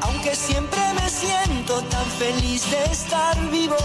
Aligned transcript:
Aunque 0.00 0.34
siempre 0.34 0.80
me 0.94 1.08
siento 1.08 1.80
tan 1.82 2.04
feliz 2.18 2.68
de 2.68 2.82
estar 2.90 3.50
vivo. 3.50 3.76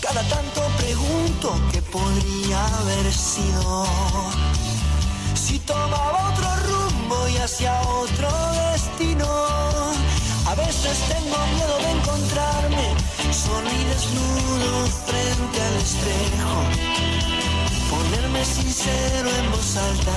Cada 0.00 0.22
tanto 0.22 0.60
pregunto 0.76 1.54
qué 1.70 1.80
podría 1.82 2.66
haber 2.78 3.12
sido. 3.12 3.86
Si 5.34 5.60
tomaba 5.60 6.32
otro 6.32 6.48
rumbo 6.66 7.28
y 7.28 7.36
hacia 7.36 7.80
otro 7.82 8.28
destino. 8.72 9.26
A 10.46 10.54
veces 10.56 10.98
tengo 11.08 11.38
miedo 11.54 11.78
de 11.78 11.90
encontrarme 11.92 12.94
solo 13.32 13.70
y 13.70 13.84
desnudo 13.84 14.86
frente 15.06 15.62
al 15.62 15.74
espejo. 15.76 17.04
Ponerme 17.90 18.44
sincero 18.44 19.30
en 19.30 19.50
voz 19.52 19.76
alta, 19.76 20.13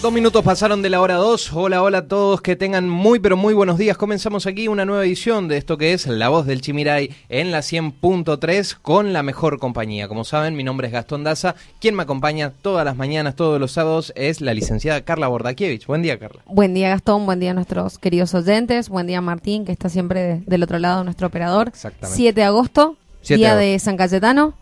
Dos 0.00 0.12
minutos 0.12 0.44
pasaron 0.44 0.80
de 0.80 0.90
la 0.90 1.00
hora 1.00 1.16
2. 1.16 1.52
Hola, 1.54 1.82
hola 1.82 1.98
a 1.98 2.06
todos. 2.06 2.40
Que 2.40 2.54
tengan 2.54 2.88
muy, 2.88 3.18
pero 3.18 3.36
muy 3.36 3.52
buenos 3.52 3.78
días. 3.78 3.96
Comenzamos 3.96 4.46
aquí 4.46 4.68
una 4.68 4.84
nueva 4.84 5.04
edición 5.04 5.48
de 5.48 5.56
esto 5.56 5.76
que 5.76 5.92
es 5.92 6.06
La 6.06 6.28
Voz 6.28 6.46
del 6.46 6.60
Chimiray 6.60 7.10
en 7.28 7.50
la 7.50 7.58
100.3 7.58 8.76
con 8.80 9.12
la 9.12 9.24
mejor 9.24 9.58
compañía. 9.58 10.06
Como 10.06 10.22
saben, 10.22 10.54
mi 10.54 10.62
nombre 10.62 10.86
es 10.86 10.92
Gastón 10.92 11.24
Daza. 11.24 11.56
Quien 11.80 11.96
me 11.96 12.04
acompaña 12.04 12.52
todas 12.62 12.84
las 12.84 12.94
mañanas, 12.96 13.34
todos 13.34 13.58
los 13.58 13.72
sábados, 13.72 14.12
es 14.14 14.40
la 14.40 14.54
licenciada 14.54 15.00
Carla 15.00 15.26
Bordakiewicz. 15.26 15.86
Buen 15.88 16.02
día, 16.02 16.16
Carla. 16.16 16.42
Buen 16.46 16.74
día 16.74 16.90
Gastón, 16.90 17.26
buen 17.26 17.40
día 17.40 17.50
a 17.50 17.54
nuestros 17.54 17.98
queridos 17.98 18.32
oyentes, 18.34 18.88
buen 18.90 19.08
día 19.08 19.20
Martín, 19.20 19.64
que 19.64 19.72
está 19.72 19.88
siempre 19.88 20.22
de- 20.22 20.40
del 20.46 20.62
otro 20.62 20.78
lado, 20.78 21.02
nuestro 21.02 21.26
operador. 21.26 21.68
Exactamente. 21.68 22.16
7 22.16 22.40
de 22.40 22.46
agosto, 22.46 22.96
7 23.22 23.34
de 23.34 23.38
día 23.38 23.50
agosto. 23.50 23.66
de 23.66 23.78
San 23.80 23.96
Cayetano. 23.96 24.54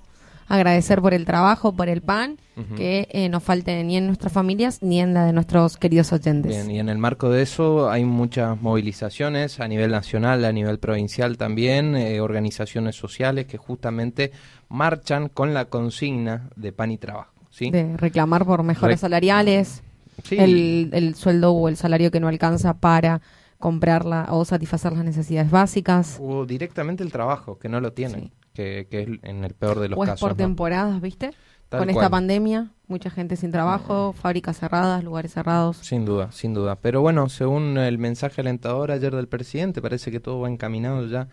Agradecer 0.49 1.01
por 1.03 1.13
el 1.13 1.25
trabajo, 1.25 1.75
por 1.75 1.89
el 1.89 2.03
pan, 2.03 2.37
Ujú. 2.57 2.77
que 2.77 3.09
eh, 3.11 3.29
no 3.29 3.41
falte 3.41 3.83
ni 3.83 3.97
en 3.97 4.07
nuestras 4.07 4.33
familias 4.33 4.81
ni 4.83 5.01
en 5.01 5.13
la 5.13 5.25
de 5.27 5.33
nuestros 5.33 5.77
queridos 5.77 6.13
oyentes. 6.13 6.51
Bien, 6.53 6.71
y 6.71 6.79
en 6.79 6.89
el 6.89 6.99
marco 6.99 7.31
de 7.31 7.43
eso 7.43 7.91
hay 7.91 8.05
muchas 8.05 8.61
movilizaciones 8.63 9.59
a 9.61 9.67
nivel 9.69 9.91
nacional, 9.91 10.45
a 10.45 10.53
nivel 10.53 10.79
provincial 10.79 11.37
también, 11.37 11.97
eh, 11.97 12.21
organizaciones 12.21 12.95
sociales 12.97 13.47
que 13.47 13.59
justamente 13.59 14.31
marchan 14.69 15.29
con 15.29 15.53
la 15.55 15.65
consigna 15.67 16.49
de 16.57 16.73
pan 16.73 16.91
y 16.93 16.99
trabajo. 16.99 17.33
¿sí? 17.51 17.71
De 17.71 17.97
reclamar 17.97 18.45
por 18.45 18.63
mejoras 18.63 18.99
Rec- 18.99 19.01
salariales, 19.01 19.83
Sí. 20.23 20.37
el, 20.39 20.91
el 20.93 21.15
sueldo 21.15 21.53
o 21.53 21.69
el 21.69 21.77
salario 21.77 22.11
que 22.11 22.21
no 22.21 22.29
alcanza 22.29 22.75
para 22.75 23.21
comprarla 23.59 24.27
o 24.31 24.45
satisfacer 24.45 24.93
las 24.93 25.05
necesidades 25.05 25.51
básicas. 25.51 26.19
O 26.21 26.47
directamente 26.47 27.03
el 27.03 27.11
trabajo, 27.13 27.59
que 27.59 27.69
no 27.69 27.81
lo 27.81 27.93
tienen, 27.93 28.21
Sí. 28.25 28.33
Que, 28.57 28.89
que 28.91 29.03
es 29.03 29.09
en 29.23 29.45
el 29.45 29.55
peor 29.55 29.79
de 29.79 29.91
los 29.91 29.99
o 29.99 30.03
es 30.03 30.11
casos. 30.11 30.21
por 30.21 30.31
¿no? 30.33 30.37
temporadas, 30.37 31.01
¿viste? 31.01 31.31
Tal 31.69 31.81
Con 31.81 31.89
cual. 31.89 32.05
esta 32.05 32.11
pandemia, 32.11 32.71
mucha 32.87 33.11
gente 33.11 33.37
sin 33.37 33.51
trabajo, 33.51 34.13
fábricas 34.13 34.59
cerradas, 34.59 35.03
lugares 35.05 35.33
cerrados. 35.33 35.77
Sin 35.79 36.05
duda, 36.05 36.31
sin 36.33 36.55
duda. 36.55 36.77
Pero 36.77 37.01
bueno, 37.01 37.29
según 37.29 37.77
el 37.77 37.99
mensaje 37.99 38.41
alentador 38.41 38.91
ayer 38.93 39.15
del 39.15 39.29
presidente, 39.29 39.83
parece 39.83 40.11
que 40.11 40.21
todo 40.21 40.41
va 40.41 40.49
encaminado 40.49 41.07
ya 41.07 41.29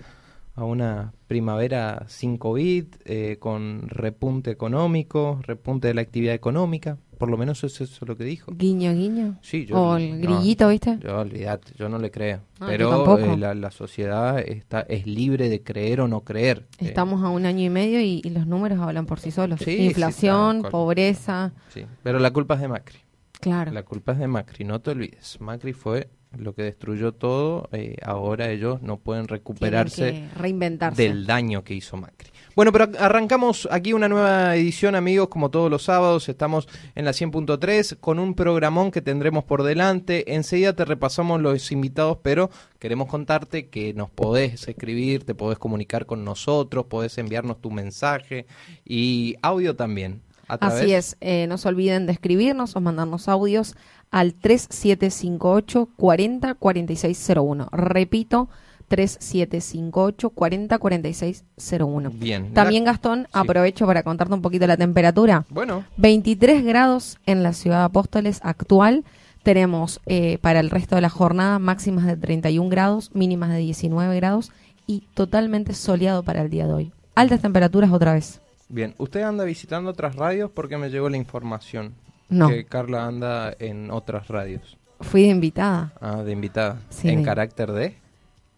a 0.56 0.66
una 0.66 1.14
primavera 1.28 2.06
sin 2.08 2.38
COVID, 2.38 2.86
eh, 3.06 3.38
con 3.40 3.88
repunte 3.88 4.52
económico, 4.52 5.40
repunte 5.44 5.88
de 5.88 5.94
la 5.94 6.02
actividad 6.02 6.34
económica. 6.36 6.98
Por 7.24 7.32
lo 7.32 7.38
menos 7.38 7.64
eso 7.64 7.86
es 7.86 8.02
lo 8.02 8.18
que 8.18 8.26
dijo. 8.26 8.52
Guiño, 8.54 8.92
guiño. 8.92 9.38
Sí, 9.42 9.66
yo, 9.66 9.78
o 9.82 9.96
el 9.96 10.20
no, 10.20 10.28
grillito, 10.28 10.68
¿viste? 10.68 11.00
Yo, 11.02 11.20
olvídate, 11.22 11.72
yo 11.78 11.88
no 11.88 11.98
le 11.98 12.12
creo. 12.12 12.42
Ah, 12.60 12.66
Pero 12.68 13.18
eh, 13.18 13.38
la, 13.38 13.54
la 13.56 13.72
sociedad 13.72 14.40
está 14.40 14.82
es 14.82 15.08
libre 15.08 15.48
de 15.48 15.64
creer 15.64 16.02
o 16.02 16.10
no 16.10 16.20
creer. 16.26 16.66
Eh, 16.80 16.88
Estamos 16.88 17.24
a 17.24 17.30
un 17.30 17.46
año 17.46 17.64
y 17.64 17.70
medio 17.70 18.02
y, 18.02 18.20
y 18.26 18.30
los 18.32 18.46
números 18.46 18.78
hablan 18.82 19.06
por 19.06 19.22
sí 19.22 19.32
solos. 19.32 19.62
Sí, 19.64 19.78
Inflación, 19.86 20.64
pobreza, 20.70 21.54
sí. 21.74 21.86
Pero 22.04 22.20
la 22.20 22.32
culpa 22.32 22.56
es 22.56 22.60
de 22.60 22.68
Macri. 22.68 23.00
claro. 23.40 23.72
La 23.72 23.84
culpa 23.84 24.12
es 24.12 24.18
de 24.20 24.28
Macri, 24.28 24.66
no 24.66 24.82
te 24.82 24.92
olvides. 24.92 25.40
Macri 25.40 25.72
fue 25.72 26.10
lo 26.38 26.54
que 26.54 26.64
destruyó 26.64 27.14
todo. 27.14 27.70
eh, 27.72 27.96
ahora 28.04 28.50
ellos 28.52 28.82
no 28.82 28.98
pueden 28.98 29.30
recuperarse 29.30 30.12
que 30.12 30.40
reinventarse. 30.42 31.04
del 31.04 31.26
daño 31.26 31.64
que 31.64 31.74
hizo 31.74 31.96
Macri. 31.96 32.32
Bueno, 32.56 32.72
pero 32.72 32.88
arrancamos 33.00 33.68
aquí 33.72 33.94
una 33.94 34.08
nueva 34.08 34.56
edición, 34.56 34.94
amigos, 34.94 35.30
como 35.30 35.50
todos 35.50 35.72
los 35.72 35.84
sábados. 35.84 36.30
Estamos 36.30 36.68
en 36.94 37.06
la 37.06 37.12
100.3 37.12 37.98
con 38.00 38.20
un 38.20 38.36
programón 38.36 38.92
que 38.92 39.02
tendremos 39.02 39.44
por 39.44 39.64
delante. 39.64 40.36
Enseguida 40.36 40.76
te 40.76 40.86
repasamos 40.86 41.42
los 41.42 41.72
invitados, 41.72 42.20
pero 42.22 42.52
queremos 42.78 43.08
contarte 43.08 43.70
que 43.70 43.96
nos 43.96 44.12
podés 44.12 44.68
escribir, 44.68 45.26
te 45.26 45.34
podés 45.34 45.58
comunicar 45.58 46.06
con 46.06 46.24
nosotros, 46.24 46.86
podés 46.86 47.18
enviarnos 47.18 47.60
tu 47.60 47.72
mensaje 47.72 48.46
y 48.86 49.36
audio 49.42 49.76
también. 49.76 50.22
Así 50.48 50.94
es, 50.94 51.18
eh, 51.22 51.48
no 51.48 51.58
se 51.58 51.70
olviden 51.70 52.06
de 52.06 52.14
escribirnos 52.14 52.76
o 52.76 52.82
mandarnos 52.82 53.28
audios 53.30 53.76
al 54.12 54.36
3758 54.36 55.90
40 55.98 56.54
4601. 56.54 57.70
Repito, 57.72 58.50
3758 58.88 60.30
40 60.30 60.78
4601. 60.78 62.10
Bien. 62.12 62.54
También, 62.54 62.84
Gastón, 62.84 63.24
Sí. 63.24 63.28
aprovecho 63.34 63.86
para 63.86 64.04
contarte 64.04 64.34
un 64.34 64.42
poquito 64.42 64.68
la 64.68 64.78
temperatura. 64.78 65.46
Bueno, 65.50 65.86
23 65.98 66.64
grados 66.64 67.18
en 67.26 67.44
la 67.44 67.54
ciudad 67.54 67.80
de 67.80 67.86
Apóstoles 67.86 68.40
actual. 68.44 69.04
Tenemos 69.44 70.00
eh, 70.06 70.38
para 70.42 70.60
el 70.62 70.70
resto 70.70 70.96
de 70.96 71.02
la 71.02 71.10
jornada 71.10 71.60
máximas 71.60 72.06
de 72.06 72.16
31 72.16 72.70
grados, 72.70 73.12
mínimas 73.14 73.50
de 73.50 73.58
19 73.58 74.16
grados 74.16 74.52
y 74.88 75.04
totalmente 75.14 75.74
soleado 75.74 76.24
para 76.24 76.42
el 76.42 76.50
día 76.50 76.66
de 76.68 76.74
hoy. 76.74 76.92
Altas 77.16 77.42
temperaturas 77.42 77.92
otra 77.92 78.14
vez. 78.14 78.40
bien. 78.70 78.96
¿Usted 78.98 79.22
anda 79.22 79.44
visitando 79.44 79.90
otras 79.92 80.16
radios? 80.16 80.50
Porque 80.52 80.78
me 80.78 80.90
llegó 80.90 81.10
la 81.10 81.18
información 81.18 81.94
No, 82.30 82.48
que 82.50 82.64
Carla 82.66 83.06
anda 83.06 83.54
en 83.60 83.92
otras 83.92 84.30
radios. 84.30 84.78
fui 85.02 85.24
de 85.24 85.28
invitada 85.30 85.92
Ah, 86.02 86.24
de 86.24 86.32
invitada. 86.32 86.78
Sí, 86.90 87.10
¿En 87.10 87.20
de- 87.20 87.26
carácter 87.26 87.72
de? 87.74 87.96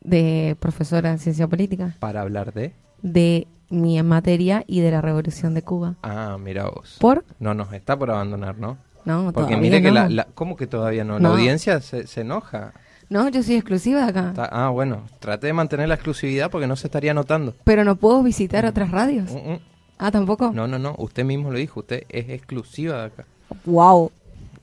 De 0.06 0.56
profesora 0.60 1.12
en 1.12 1.20
ciencia 1.20 1.48
política 1.48 1.96
Para 2.00 2.22
hablar 2.22 2.54
de. 2.54 2.74
de 3.02 3.48
mi 3.70 4.02
materia 4.04 4.64
y 4.68 4.82
de 4.82 4.92
la 4.92 5.02
revolución 5.02 5.54
de 5.54 5.62
Cuba. 5.64 5.96
Ah, 6.04 6.38
mira 6.40 6.66
vos. 6.70 6.98
¿Por? 7.00 7.26
No 7.40 7.54
nos 7.54 7.74
está 7.74 7.98
por 7.98 8.12
abandonar, 8.12 8.58
¿no? 8.58 8.78
No, 9.06 9.32
Porque 9.34 9.58
mire 9.58 9.82
que 9.82 9.90
no. 9.90 9.94
la, 9.96 10.10
la- 10.10 10.28
¿Cómo 10.34 10.56
que 10.56 10.68
todavía 10.68 11.04
no? 11.04 11.14
La 11.16 11.20
No. 11.20 11.30
audiencia 11.36 11.80
se, 11.82 12.08
se 12.08 12.22
enoja. 12.22 12.74
No, 13.10 13.30
yo 13.30 13.44
soy 13.44 13.56
exclusiva 13.56 14.02
de 14.04 14.10
acá. 14.10 14.30
Está- 14.30 14.50
ah, 14.52 14.70
bueno. 14.70 15.04
Trate 15.20 15.46
de 15.48 15.54
mantener 15.54 15.88
la 15.88 15.96
exclusividad 15.96 16.50
porque 16.50 16.66
no 16.68 16.76
se 16.76 16.88
estaría 16.88 17.14
notando. 17.14 17.54
Pero 17.64 17.84
no 17.84 17.96
puedo 17.98 18.24
visitar 18.24 18.66
otras 18.66 18.90
radios. 18.92 19.32
Mm, 19.32 19.52
mm. 19.54 19.60
Ah, 20.00 20.12
tampoco. 20.12 20.52
No, 20.54 20.68
no, 20.68 20.80
no. 20.80 20.96
Usted 20.98 21.24
mismo 21.24 21.52
lo 21.52 21.58
dijo. 21.60 21.82
Usted 21.82 22.04
es 22.10 22.30
exclusiva 22.30 22.98
de 23.00 23.06
acá. 23.06 23.26
Wow. 23.66 24.12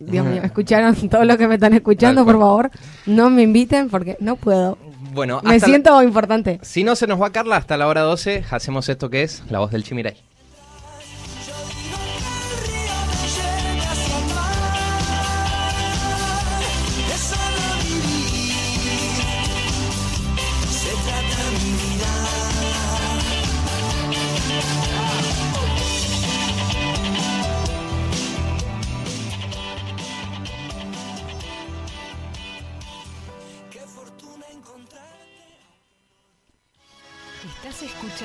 Dios 0.00 0.26
mío, 0.26 0.42
escucharon 0.44 0.94
todo 1.08 1.24
lo 1.24 1.38
que 1.38 1.46
me 1.46 1.54
están 1.54 1.74
escuchando, 1.74 2.24
por 2.24 2.38
favor. 2.38 2.70
No 3.06 3.30
me 3.30 3.42
inviten 3.42 3.88
porque 3.90 4.16
no 4.20 4.34
puedo. 4.36 4.76
Bueno, 5.12 5.40
Me 5.44 5.58
la- 5.58 5.66
siento 5.66 6.02
importante. 6.02 6.58
Si 6.62 6.84
no 6.84 6.96
se 6.96 7.06
nos 7.06 7.20
va 7.20 7.30
Carla, 7.30 7.56
hasta 7.56 7.76
la 7.76 7.86
hora 7.86 8.00
12 8.02 8.44
hacemos 8.50 8.88
esto 8.88 9.10
que 9.10 9.22
es 9.22 9.42
La 9.50 9.58
Voz 9.58 9.70
del 9.70 9.84
Chimiray. 9.84 10.16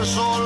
Ocho 0.00 0.38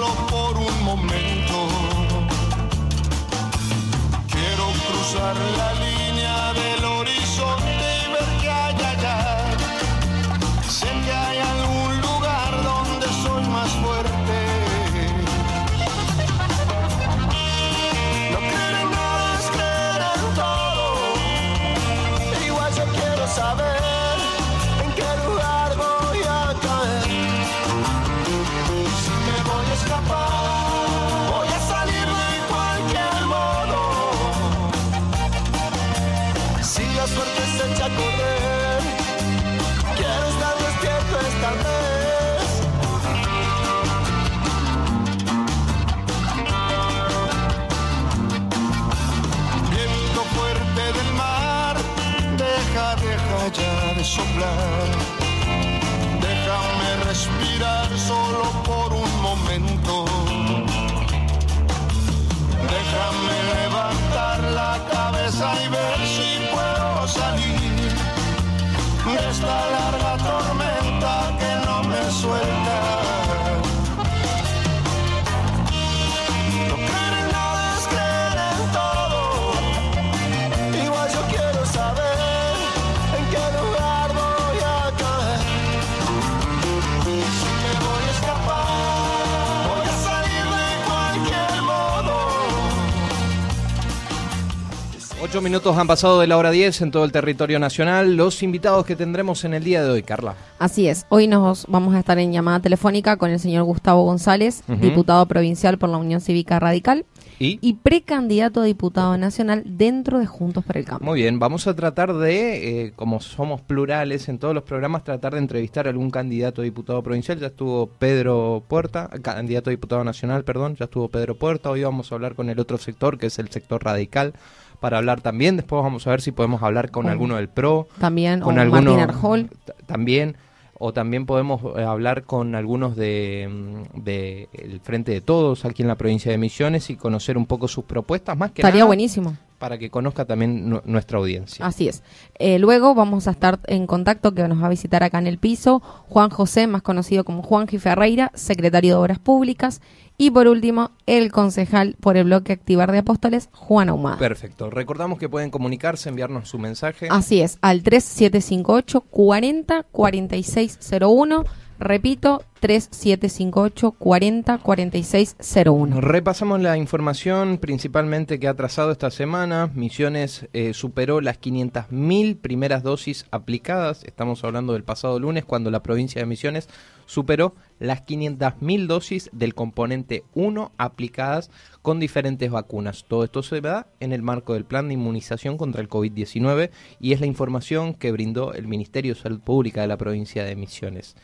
minutos 95.52 95.76
han 95.76 95.87
pasado 95.87 96.19
de 96.19 96.26
la 96.26 96.38
hora 96.38 96.50
10 96.50 96.81
en 96.81 96.90
todo 96.90 97.04
el 97.04 97.12
territorio 97.12 97.58
nacional. 97.58 98.16
Los 98.16 98.43
invitados 98.43 98.87
que 98.87 98.96
tendremos 98.96 99.44
en 99.44 99.52
el 99.52 99.62
día 99.62 99.84
de 99.84 99.90
hoy, 99.90 100.02
Carla. 100.02 100.34
Así 100.58 100.88
es. 100.88 101.04
Hoy 101.10 101.26
nos 101.26 101.66
vamos 101.69 101.94
a 101.94 101.99
estar 101.99 102.19
en 102.19 102.32
llamada 102.32 102.60
telefónica 102.60 103.19
con 103.19 103.31
el 103.31 103.38
señor 103.38 103.64
Gustavo 103.64 104.02
González, 104.02 104.62
diputado 104.66 105.26
provincial 105.26 105.76
por 105.76 105.90
la 105.90 105.99
Unión 105.99 106.22
Cívica 106.22 106.58
Radical. 106.58 107.04
¿Y? 107.38 107.75
precandidato 107.75 108.60
a 108.60 108.64
diputado 108.64 109.19
nacional 109.19 109.64
dentro 109.66 110.20
de 110.20 110.26
Juntos 110.26 110.64
por 110.64 110.76
el 110.76 110.84
Cambio. 110.84 111.04
Muy 111.04 111.20
bien, 111.20 111.40
vamos 111.40 111.66
a 111.66 111.75
tratar 111.75 112.14
de, 112.14 112.84
eh, 112.84 112.93
como 112.94 113.20
somos 113.20 113.60
plurales 113.60 114.28
en 114.28 114.38
todos 114.38 114.55
los 114.55 114.62
programas, 114.62 115.02
tratar 115.02 115.32
de 115.32 115.40
entrevistar 115.40 115.87
a 115.88 115.90
algún 115.90 116.10
candidato 116.10 116.62
a 116.62 116.64
diputado 116.64 117.02
provincial. 117.02 117.40
Ya 117.40 117.48
estuvo 117.48 117.88
Pedro 117.88 118.62
Puerta, 118.69 119.10
candidato 119.20 119.69
a 119.69 119.72
diputado 119.72 120.05
nacional, 120.05 120.44
perdón, 120.44 120.76
ya 120.76 120.84
estuvo 120.84 121.08
Pedro 121.08 121.37
Puerta. 121.37 121.69
Hoy 121.70 121.82
vamos 121.82 122.10
a 122.10 122.14
hablar 122.14 122.37
con 122.37 122.48
el 122.48 122.58
otro 122.58 122.78
sector, 122.78 123.19
que 123.19 123.26
es 123.26 123.38
el 123.38 123.50
sector 123.50 123.84
radical 123.84 124.34
para 124.82 124.99
hablar 124.99 125.20
también. 125.20 125.56
Después 125.56 125.81
vamos 125.81 126.08
a 126.08 126.11
ver 126.11 126.20
si 126.20 126.32
podemos 126.32 126.61
hablar 126.61 126.90
con 126.90 127.08
alguno 127.08 127.37
del 127.37 127.49
PRO. 127.49 127.87
También, 128.00 128.40
con 128.40 128.58
o 128.58 128.64
Martín 128.64 128.99
Arjol. 128.99 129.49
También, 129.87 130.37
o 130.75 130.93
también 130.93 131.25
podemos 131.25 131.62
eh, 131.76 131.84
hablar 131.84 132.25
con 132.25 132.56
algunos 132.56 132.96
de, 132.96 133.49
mm, 133.49 134.00
de, 134.02 134.49
el 134.52 134.81
Frente 134.81 135.12
de 135.12 135.20
Todos 135.20 135.64
aquí 135.64 135.82
en 135.82 135.88
la 135.88 135.94
provincia 135.94 136.32
de 136.32 136.38
Misiones 136.38 136.90
y 136.90 136.96
conocer 136.96 137.38
un 137.38 137.46
poco 137.46 137.69
sus 137.69 137.84
propuestas. 137.84 138.37
Más 138.37 138.50
que 138.50 138.62
Estaría 138.62 138.84
buenísimo 138.84 139.37
para 139.62 139.79
que 139.79 139.90
conozca 139.90 140.25
también 140.25 140.81
nuestra 140.87 141.19
audiencia. 141.19 141.64
Así 141.64 141.87
es. 141.87 142.02
Eh, 142.40 142.58
luego 142.58 142.96
vamos 142.96 143.29
a 143.29 143.31
estar 143.31 143.61
en 143.69 143.87
contacto, 143.87 144.34
que 144.34 144.49
nos 144.49 144.61
va 144.61 144.67
a 144.67 144.70
visitar 144.70 145.05
acá 145.05 145.20
en 145.20 145.29
el 145.29 145.38
piso, 145.38 145.81
Juan 146.08 146.31
José, 146.31 146.67
más 146.67 146.82
conocido 146.82 147.23
como 147.23 147.44
Juan. 147.44 147.69
Ferreira, 147.69 148.32
secretario 148.34 148.94
de 148.94 148.96
Obras 148.96 149.20
Públicas, 149.20 149.81
y 150.22 150.30
por 150.30 150.46
último, 150.46 150.92
el 151.06 151.32
concejal 151.32 151.96
por 151.98 152.16
el 152.16 152.22
bloque 152.22 152.52
Activar 152.52 152.92
de 152.92 152.98
Apóstoles, 152.98 153.48
Juan 153.50 153.88
Ahumada. 153.88 154.19
Perfecto. 154.19 154.70
Recordamos 154.70 155.19
que 155.19 155.28
pueden 155.28 155.50
comunicarse, 155.50 156.10
enviarnos 156.10 156.48
su 156.48 156.60
mensaje. 156.60 157.08
Así 157.10 157.40
es, 157.40 157.58
al 157.60 157.82
3758 157.82 159.00
40 159.00 159.82
4601 159.90 161.44
Repito, 161.82 162.44
3758 162.60 163.91
40 163.91 164.58
4601. 164.58 166.01
Repasamos 166.01 166.60
la 166.60 166.77
información 166.77 167.58
principalmente 167.58 168.39
que 168.39 168.46
ha 168.46 168.55
trazado 168.55 168.93
esta 168.93 169.10
semana. 169.10 169.69
Misiones 169.74 170.46
eh, 170.53 170.74
superó 170.74 171.20
las 171.20 171.41
500.000 171.41 172.39
primeras 172.39 172.84
dosis 172.84 173.27
aplicadas. 173.32 174.05
Estamos 174.05 174.44
hablando 174.44 174.74
del 174.74 174.84
pasado 174.84 175.19
lunes 175.19 175.44
cuando 175.44 175.72
la 175.72 175.82
provincia 175.82 176.20
de 176.20 176.27
Misiones 176.27 176.69
superó 177.06 177.56
las 177.81 178.06
500.000 178.06 178.86
dosis 178.86 179.29
del 179.32 179.56
componente 179.56 180.22
1 180.34 180.70
aplicadas 180.79 181.51
con 181.82 181.98
diferentes 181.98 182.48
vacunas. 182.48 183.06
Todo 183.08 183.24
esto 183.24 183.43
se 183.43 183.60
da 183.60 183.89
en 183.98 184.12
el 184.12 184.22
marco 184.22 184.55
del 184.55 184.67
plan 184.67 184.86
de 184.86 184.94
inmunización 184.94 185.56
contra 185.56 185.81
el 185.81 185.89
COVID-19 185.89 186.70
y 187.01 187.12
es 187.12 187.19
la 187.19 187.27
información 187.27 187.94
que 187.94 188.12
brindó 188.12 188.53
el 188.53 188.69
Ministerio 188.69 189.15
de 189.15 189.20
Salud 189.20 189.41
Pública 189.41 189.81
de 189.81 189.89
la 189.89 189.96
provincia 189.96 190.44
de 190.44 190.55
Misiones 190.55 191.17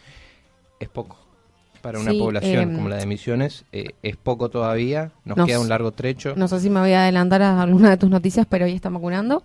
es 0.80 0.88
poco. 0.88 1.16
Para 1.80 2.00
una 2.00 2.12
población 2.12 2.70
em, 2.70 2.74
como 2.74 2.88
la 2.88 2.96
de 2.96 3.06
Misiones 3.06 3.64
eh, 3.70 3.90
es 4.02 4.16
poco 4.16 4.48
todavía, 4.48 5.12
nos, 5.24 5.46
queda 5.46 5.60
un 5.60 5.68
largo 5.68 5.92
trecho. 5.92 6.34
No 6.36 6.48
sé 6.48 6.58
si 6.58 6.70
me 6.70 6.80
voy 6.80 6.92
a 6.92 7.02
adelantar 7.02 7.40
a 7.42 7.62
alguna 7.62 7.90
de 7.90 7.96
tus 7.96 8.10
noticias, 8.10 8.46
pero 8.50 8.64
hoy 8.64 8.72
está 8.72 8.88
vacunando 8.88 9.42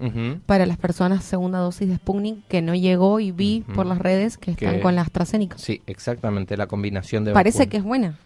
para 0.48 0.66
las 0.66 0.78
personas 0.78 1.24
segunda 1.24 1.60
dosis 1.60 1.88
de 1.88 1.96
Sputnik 1.98 2.48
que 2.48 2.64
no 2.64 2.74
llegó 2.74 3.20
y 3.20 3.32
vi 3.32 3.64
por 3.76 3.86
las 3.86 4.00
redes 4.00 4.40
que 4.40 4.52
están 4.52 4.80
con 4.80 4.96
la 4.96 5.02
AstraZeneca. 5.02 5.58
Sí, 5.60 5.82
exactamente, 5.86 6.58
la 6.58 6.66
combinación 6.66 7.24
de 7.24 7.34
Parece 7.34 7.68
que 7.68 7.78
es 7.78 7.84
buena. 7.84 8.18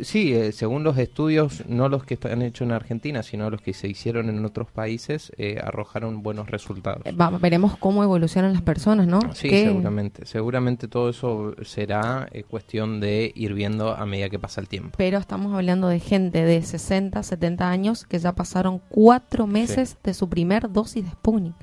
Sí, 0.00 0.34
eh, 0.34 0.52
según 0.52 0.84
los 0.84 0.98
estudios, 0.98 1.64
no 1.66 1.88
los 1.88 2.04
que 2.04 2.14
están 2.14 2.42
hechos 2.42 2.66
en 2.66 2.72
Argentina, 2.72 3.22
sino 3.22 3.48
los 3.48 3.62
que 3.62 3.72
se 3.72 3.88
hicieron 3.88 4.28
en 4.28 4.44
otros 4.44 4.70
países, 4.70 5.32
eh, 5.38 5.58
arrojaron 5.62 6.22
buenos 6.22 6.50
resultados. 6.50 7.02
Eh, 7.06 7.14
veremos 7.40 7.78
cómo 7.78 8.02
evolucionan 8.02 8.52
las 8.52 8.62
personas, 8.62 9.06
¿no? 9.06 9.20
Sí, 9.34 9.48
seguramente. 9.48 10.26
Seguramente 10.26 10.86
todo 10.86 11.08
eso 11.08 11.54
será 11.64 12.28
cuestión 12.48 13.00
de 13.00 13.32
ir 13.34 13.54
viendo 13.54 13.94
a 13.94 14.04
medida 14.06 14.28
que 14.28 14.38
pasa 14.38 14.60
el 14.60 14.68
tiempo. 14.68 14.90
Pero 14.96 15.18
estamos 15.18 15.54
hablando 15.54 15.88
de 15.88 15.98
gente 16.00 16.44
de 16.44 16.62
60, 16.62 17.22
70 17.22 17.70
años 17.70 18.04
que 18.04 18.18
ya 18.18 18.32
pasaron 18.32 18.80
cuatro 18.88 19.46
meses 19.46 19.96
de 20.02 20.14
su 20.14 20.28
primer 20.28 20.70
dosis 20.70 21.04
de 21.04 21.10
Sputnik. 21.10 21.54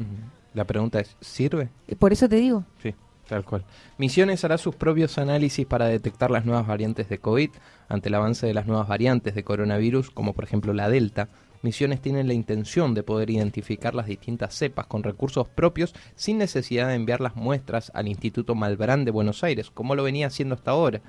La 0.54 0.66
pregunta 0.66 1.00
es, 1.00 1.16
¿sirve? 1.22 1.70
Por 2.00 2.14
eso 2.14 2.28
te 2.28 2.38
digo. 2.38 2.64
Sí. 2.82 2.96
Tal 3.28 3.44
cual. 3.44 3.66
Misiones 3.98 4.46
hará 4.46 4.58
sus 4.58 4.76
propios 4.76 5.18
análisis 5.18 5.66
para 5.66 5.88
detectar 5.88 6.32
las 6.32 6.46
nuevas 6.46 6.66
variantes 6.66 7.10
de 7.10 7.18
COVID 7.18 7.50
ante 7.90 8.10
el 8.10 8.16
avance 8.16 8.48
de 8.48 8.54
las 8.54 8.68
nuevas 8.68 8.88
variantes 8.88 9.36
de 9.36 9.44
coronavirus, 9.44 10.12
como 10.12 10.34
por 10.34 10.46
ejemplo 10.46 10.74
la 10.74 10.90
Delta, 10.90 11.28
Misiones 11.62 12.02
tiene 12.02 12.24
la 12.24 12.34
intención 12.34 12.94
de 12.94 13.04
poder 13.04 13.30
identificar 13.30 13.96
las 13.96 14.06
distintas 14.06 14.54
cepas 14.56 14.86
con 14.86 15.04
recursos 15.04 15.48
propios 15.48 15.94
sin 16.16 16.38
necesidad 16.38 16.88
de 16.88 16.96
enviar 16.96 17.20
las 17.20 17.36
muestras 17.36 17.92
al 17.96 18.08
Instituto 18.08 18.56
Malbrán 18.56 19.06
de 19.06 19.12
Buenos 19.12 19.44
Aires, 19.44 19.72
como 19.72 19.96
lo 19.96 20.04
venía 20.04 20.28
haciendo 20.28 20.56
hasta 20.56 20.72
ahora. 20.72 21.02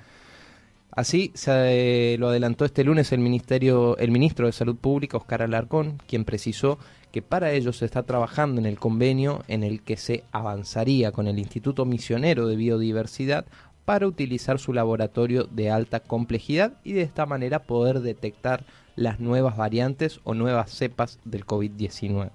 Así 0.91 1.31
se 1.35 2.17
lo 2.19 2.29
adelantó 2.29 2.65
este 2.65 2.83
lunes 2.83 3.13
el 3.13 3.21
ministerio, 3.21 3.97
el 3.99 4.11
ministro 4.11 4.47
de 4.47 4.53
Salud 4.53 4.77
Pública, 4.77 5.19
Oscar 5.19 5.43
Alarcón, 5.43 5.99
quien 6.09 6.25
precisó 6.25 6.79
que 7.12 7.23
para 7.23 7.53
ello 7.53 7.73
se 7.73 7.85
está 7.85 8.03
trabajando 8.03 8.61
en 8.61 8.67
el 8.67 8.79
convenio 8.79 9.43
en 9.49 9.62
el 9.62 9.83
que 9.83 9.97
se 9.97 10.25
avanzaría 10.33 11.12
con 11.12 11.27
el 11.27 11.38
Instituto 11.38 11.85
Misionero 11.85 12.47
de 12.47 12.57
Biodiversidad 12.57 13.47
para 13.85 14.07
utilizar 14.07 14.59
su 14.59 14.73
laboratorio 14.73 15.45
de 15.45 15.71
alta 15.71 16.00
complejidad 16.00 16.75
y 16.85 16.93
de 16.93 17.03
esta 17.03 17.25
manera 17.25 17.61
poder 17.61 18.00
detectar 18.00 18.65
las 18.97 19.21
nuevas 19.21 19.57
variantes 19.57 20.21
o 20.25 20.35
nuevas 20.35 20.71
cepas 20.71 21.19
del 21.25 21.47
COVID-19. 21.47 22.31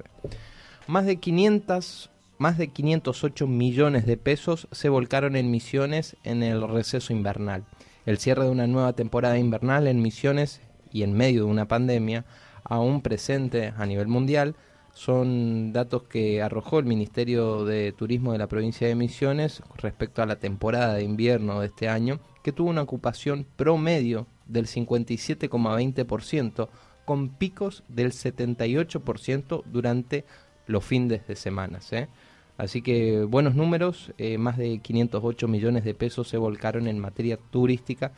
Más 0.88 1.06
de 1.06 1.18
500 1.18 2.10
más 2.39 2.58
de 2.58 2.68
508 2.68 3.48
millones 3.48 4.06
de 4.06 4.18
pesos 4.18 4.68
se 4.72 4.89
volcaron 4.89 5.36
en 5.36 5.51
misiones 5.51 6.18
en 6.24 6.44
el 6.44 6.68
receso 6.68 7.13
invernal. 7.13 7.63
El 8.06 8.18
cierre 8.18 8.44
de 8.44 8.50
una 8.50 8.68
nueva 8.68 8.94
temporada 8.94 9.38
invernal 9.38 9.88
en 9.88 10.01
Misiones 10.01 10.60
y 10.92 11.03
en 11.03 11.13
medio 11.13 11.46
de 11.46 11.51
una 11.51 11.68
pandemia 11.68 12.25
aún 12.63 13.01
presente 13.01 13.74
a 13.77 13.86
nivel 13.86 14.08
mundial 14.08 14.55
son 14.93 15.74
datos 15.74 16.03
que 16.03 16.41
arrojó 16.41 16.79
el 16.79 16.86
Ministerio 16.86 17.65
de 17.65 17.91
Turismo 17.93 18.32
de 18.32 18.38
la 18.38 18.48
provincia 18.48 18.88
de 18.88 18.96
Misiones 18.96 19.63
respecto 19.77 20.22
a 20.22 20.27
la 20.27 20.38
temporada 20.38 20.93
de 20.93 21.03
invierno 21.03 21.60
de 21.60 21.67
este 21.67 21.89
año, 21.89 22.20
que 22.43 22.51
tuvo 22.51 22.70
una 22.70 22.84
ocupación 22.84 23.48
promedio 23.55 24.27
del 24.46 24.67
57,20%, 24.67 26.70
con 27.05 27.29
picos 27.29 27.84
del 27.88 28.12
78% 28.12 29.63
durante 29.65 30.25
los 30.67 30.86
fines 30.86 31.27
de 31.27 31.36
semana. 31.36 31.79
¿eh? 31.91 32.08
Así 32.58 32.82
que 32.82 33.24
buenos 33.24 33.55
números, 33.55 34.13
eh, 34.17 34.38
más 34.38 34.58
de 34.58 34.79
508 34.79 35.48
millones 35.48 35.84
de 35.84 35.96
pesos 35.96 36.29
se 36.29 36.38
volcaron 36.38 36.88
en 36.88 37.00
materia 37.00 37.38
turística, 37.51 38.13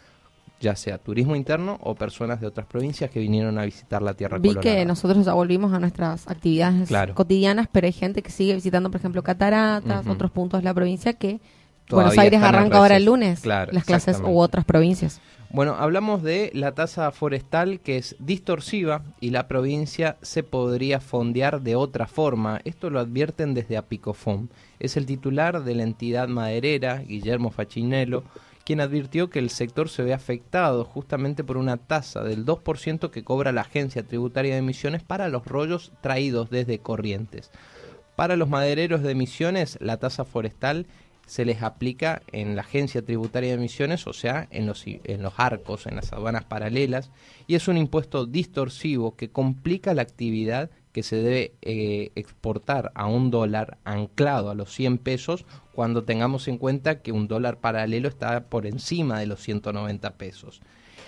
ya 0.65 0.75
sea 0.75 0.98
turismo 0.98 1.36
interno 1.36 1.77
o 1.84 1.93
personas 1.93 2.41
de 2.41 2.48
otras 2.48 2.65
provincias 2.65 3.12
que 3.12 3.19
vinieron 3.19 3.60
a 3.60 3.65
visitar 3.65 4.01
la 4.01 4.15
Tierra 4.15 4.39
Vi 4.39 4.55
que 4.55 4.84
nosotros 4.84 5.24
ya 5.24 5.34
volvimos 5.34 5.72
a 5.74 5.79
nuestras 5.79 6.27
actividades 6.27 6.89
cotidianas, 7.13 7.67
pero 7.72 7.86
hay 7.86 7.93
gente 7.93 8.24
que 8.24 8.31
sigue 8.31 8.55
visitando, 8.55 8.89
por 8.89 9.00
ejemplo, 9.00 9.22
cataratas, 9.22 10.07
otros 10.07 10.31
puntos 10.31 10.62
de 10.62 10.63
la 10.63 10.74
provincia 10.74 11.13
que 11.13 11.39
Buenos 11.88 12.17
Aires 12.17 12.41
arranca 12.41 12.79
ahora 12.79 12.98
el 12.98 13.05
lunes 13.05 13.45
las 13.45 13.86
clases 13.86 14.19
u 14.25 14.39
otras 14.39 14.65
provincias. 14.65 15.22
Bueno, 15.51 15.75
hablamos 15.77 16.24
de 16.24 16.50
la 16.55 16.74
tasa 16.74 17.12
forestal 17.12 17.79
que 17.79 17.98
es 17.98 18.15
distorsiva 18.17 19.03
y 19.22 19.29
la 19.29 19.48
provincia 19.48 20.17
se 20.24 20.41
podría 20.41 21.00
fondear 21.00 21.62
de 21.62 21.75
otra 21.75 22.07
forma. 22.07 22.60
Esto 22.65 22.89
lo 22.89 23.00
advierten 23.00 23.53
desde 23.53 23.77
Apicofom. 23.77 24.48
Es 24.79 24.98
el 24.98 25.05
titular 25.05 25.63
de 25.63 25.75
la 25.75 25.84
entidad 25.84 26.27
maderera, 26.27 26.98
Guillermo 26.98 27.51
Fachinello, 27.51 28.24
quien 28.65 28.81
advirtió 28.81 29.29
que 29.29 29.39
el 29.39 29.51
sector 29.51 29.89
se 29.89 30.03
ve 30.03 30.13
afectado 30.13 30.84
justamente 30.84 31.43
por 31.43 31.55
una 31.55 31.77
tasa 31.77 32.24
del 32.24 32.45
2% 32.45 33.12
que 33.12 33.24
cobra 33.24 33.51
la 33.51 33.62
Agencia 33.62 34.03
Tributaria 34.03 34.53
de 34.53 34.60
Emisiones 34.60 35.03
para 35.03 35.29
los 35.29 35.45
rollos 35.45 35.93
traídos 36.01 36.50
desde 36.50 36.79
Corrientes. 36.79 37.51
Para 38.15 38.36
los 38.36 38.50
madereros 38.50 39.03
de 39.03 39.12
emisiones, 39.12 39.77
la 39.81 39.98
tasa 39.98 40.25
forestal 40.25 40.88
se 41.27 41.45
les 41.45 41.62
aplica 41.62 42.24
en 42.31 42.55
la 42.55 42.62
Agencia 42.62 43.03
Tributaria 43.03 43.50
de 43.50 43.55
Emisiones, 43.55 44.07
o 44.07 44.13
sea, 44.13 44.48
en 44.50 44.65
los, 44.65 44.84
en 44.86 45.22
los 45.22 45.34
arcos, 45.38 45.86
en 45.86 45.95
las 45.95 46.12
aduanas 46.12 46.45
paralelas, 46.45 47.12
y 47.45 47.55
es 47.55 47.67
un 47.67 47.77
impuesto 47.77 48.25
distorsivo 48.25 49.15
que 49.15 49.29
complica 49.29 49.93
la 49.93 50.01
actividad 50.01 50.72
que 50.95 51.03
se 51.03 51.17
debe 51.17 51.51
eh, 51.61 52.13
exportar 52.15 52.93
a 52.95 53.07
un 53.07 53.29
dólar 53.29 53.79
anclado 53.83 54.49
a 54.49 54.55
los 54.55 54.73
100 54.73 54.99
pesos 54.99 55.43
cuando 55.73 56.05
tengamos 56.05 56.47
en 56.47 56.57
cuenta 56.57 57.01
que 57.01 57.11
un 57.11 57.27
dólar 57.27 57.57
paralelo 57.59 58.07
está 58.07 58.45
por 58.45 58.65
encima 58.65 59.19
de 59.19 59.25
los 59.25 59.41
190 59.41 60.13
pesos. 60.13 60.61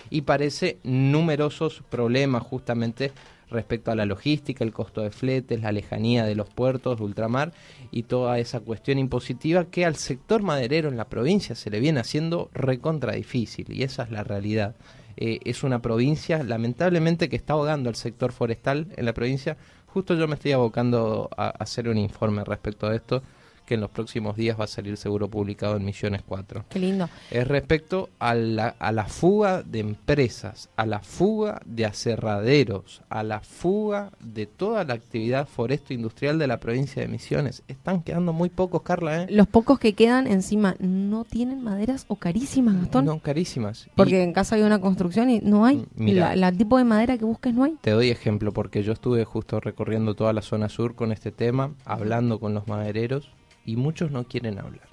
Y 0.10 0.24
parece 0.24 0.79
numerosos 0.84 1.84
problemas 1.89 2.44
justamente 2.44 3.13
respecto 3.50 3.89
a 3.89 3.96
la 3.96 4.06
logística, 4.06 4.65
el 4.65 4.74
costo 4.74 5.03
de 5.03 5.12
fletes, 5.12 5.62
la 5.62 5.72
lejanía 5.72 6.25
de 6.25 6.36
los 6.36 6.50
puertos 6.50 6.98
de 6.98 7.06
ultramar 7.06 7.53
y 7.89 8.03
toda 8.03 8.39
esa 8.39 8.60
cuestión 8.60 9.00
impositiva 9.00 9.70
que 9.70 9.86
al 9.86 9.96
sector 9.96 10.44
maderero 10.44 10.89
en 10.89 10.98
la 10.98 11.08
provincia 11.08 11.56
se 11.56 11.70
le 11.70 11.79
viene 11.79 12.01
haciendo 12.01 12.50
recontra 12.51 13.13
difícil 13.13 13.67
y 13.72 13.84
esa 13.84 14.03
es 14.03 14.12
la 14.12 14.25
realidad. 14.25 14.75
Eh, 15.20 15.39
es 15.46 15.63
una 15.63 15.82
provincia 15.82 16.44
lamentablemente 16.44 17.27
que 17.27 17.36
está 17.36 17.53
ahogando 17.53 17.89
al 17.89 17.96
sector 17.96 18.32
forestal 18.32 18.88
en 18.96 19.06
la 19.06 19.13
provincia. 19.13 19.58
Justo 19.88 20.13
yo 20.13 20.27
me 20.27 20.36
estoy 20.36 20.51
abocando 20.51 21.29
a 21.38 21.50
hacer 21.50 21.89
un 21.89 21.98
informe 21.98 22.44
respecto 22.44 22.88
a 22.88 22.96
esto 22.96 23.24
que 23.68 23.74
en 23.74 23.82
los 23.82 23.92
próximos 23.92 24.38
días 24.38 24.58
va 24.58 24.64
a 24.64 24.68
salir 24.68 24.96
seguro 24.96 25.28
publicado 25.28 25.76
en 25.76 25.84
Misiones 25.84 26.24
4. 26.26 26.66
Qué 26.70 26.80
lindo. 26.80 27.10
Es 27.30 27.46
respecto 27.46 28.10
a 28.18 28.34
la, 28.34 28.70
a 28.80 28.94
la 28.94 29.06
fuga 29.06 29.62
de 29.62 29.80
empresas, 29.80 30.70
a 30.78 30.86
la 30.86 31.02
fuga 31.02 31.62
de 31.66 31.86
aserraderos, 31.86 33.02
a 33.10 33.24
la 33.24 33.42
fuga 33.42 34.12
de 34.22 34.46
toda 34.46 34.86
la 34.86 34.94
actividad 34.94 35.50
foresto 35.50 35.94
industrial 35.94 36.40
de 36.40 36.48
la 36.48 36.62
provincia 36.62 37.02
de 37.02 37.10
Misiones. 37.10 37.62
Están 37.68 38.04
quedando 38.04 38.32
muy 38.32 38.50
pocos, 38.50 38.84
Carla. 38.84 39.24
¿eh? 39.24 39.28
Los 39.30 39.48
pocos 39.48 39.80
que 39.80 39.94
quedan 39.94 40.28
encima 40.28 40.78
no 40.80 41.26
tienen 41.26 41.62
maderas 41.62 42.06
o 42.08 42.16
carísimas, 42.16 42.78
Gastón. 42.80 43.04
No, 43.04 43.20
carísimas. 43.20 43.90
Porque 43.96 44.24
en 44.24 44.32
casa 44.32 44.56
hay 44.56 44.62
una 44.62 44.80
construcción 44.80 45.30
y 45.30 45.42
no 45.42 45.66
hay. 45.66 45.86
Mira, 45.96 46.38
la, 46.38 46.54
tipo 46.54 46.78
de 46.78 46.86
madera 46.86 47.18
que 47.18 47.26
busques 47.26 47.54
no 47.54 47.66
hay. 47.66 47.76
Te 47.82 47.92
doy 47.92 48.12
ejemplo, 48.12 48.54
porque 48.54 48.82
yo 48.82 48.94
estuve 48.94 49.26
justo 49.26 49.60
recorriendo 49.60 50.16
toda 50.16 50.32
la 50.32 50.42
zona 50.42 50.70
sur 50.70 50.96
con 50.96 51.12
este 51.12 51.34
tema, 51.34 51.74
hablando 51.84 52.40
con 52.40 52.54
los 52.54 52.66
madereros 52.70 53.30
y 53.68 53.76
muchos 53.76 54.10
no 54.10 54.24
quieren 54.24 54.58
hablar. 54.58 54.88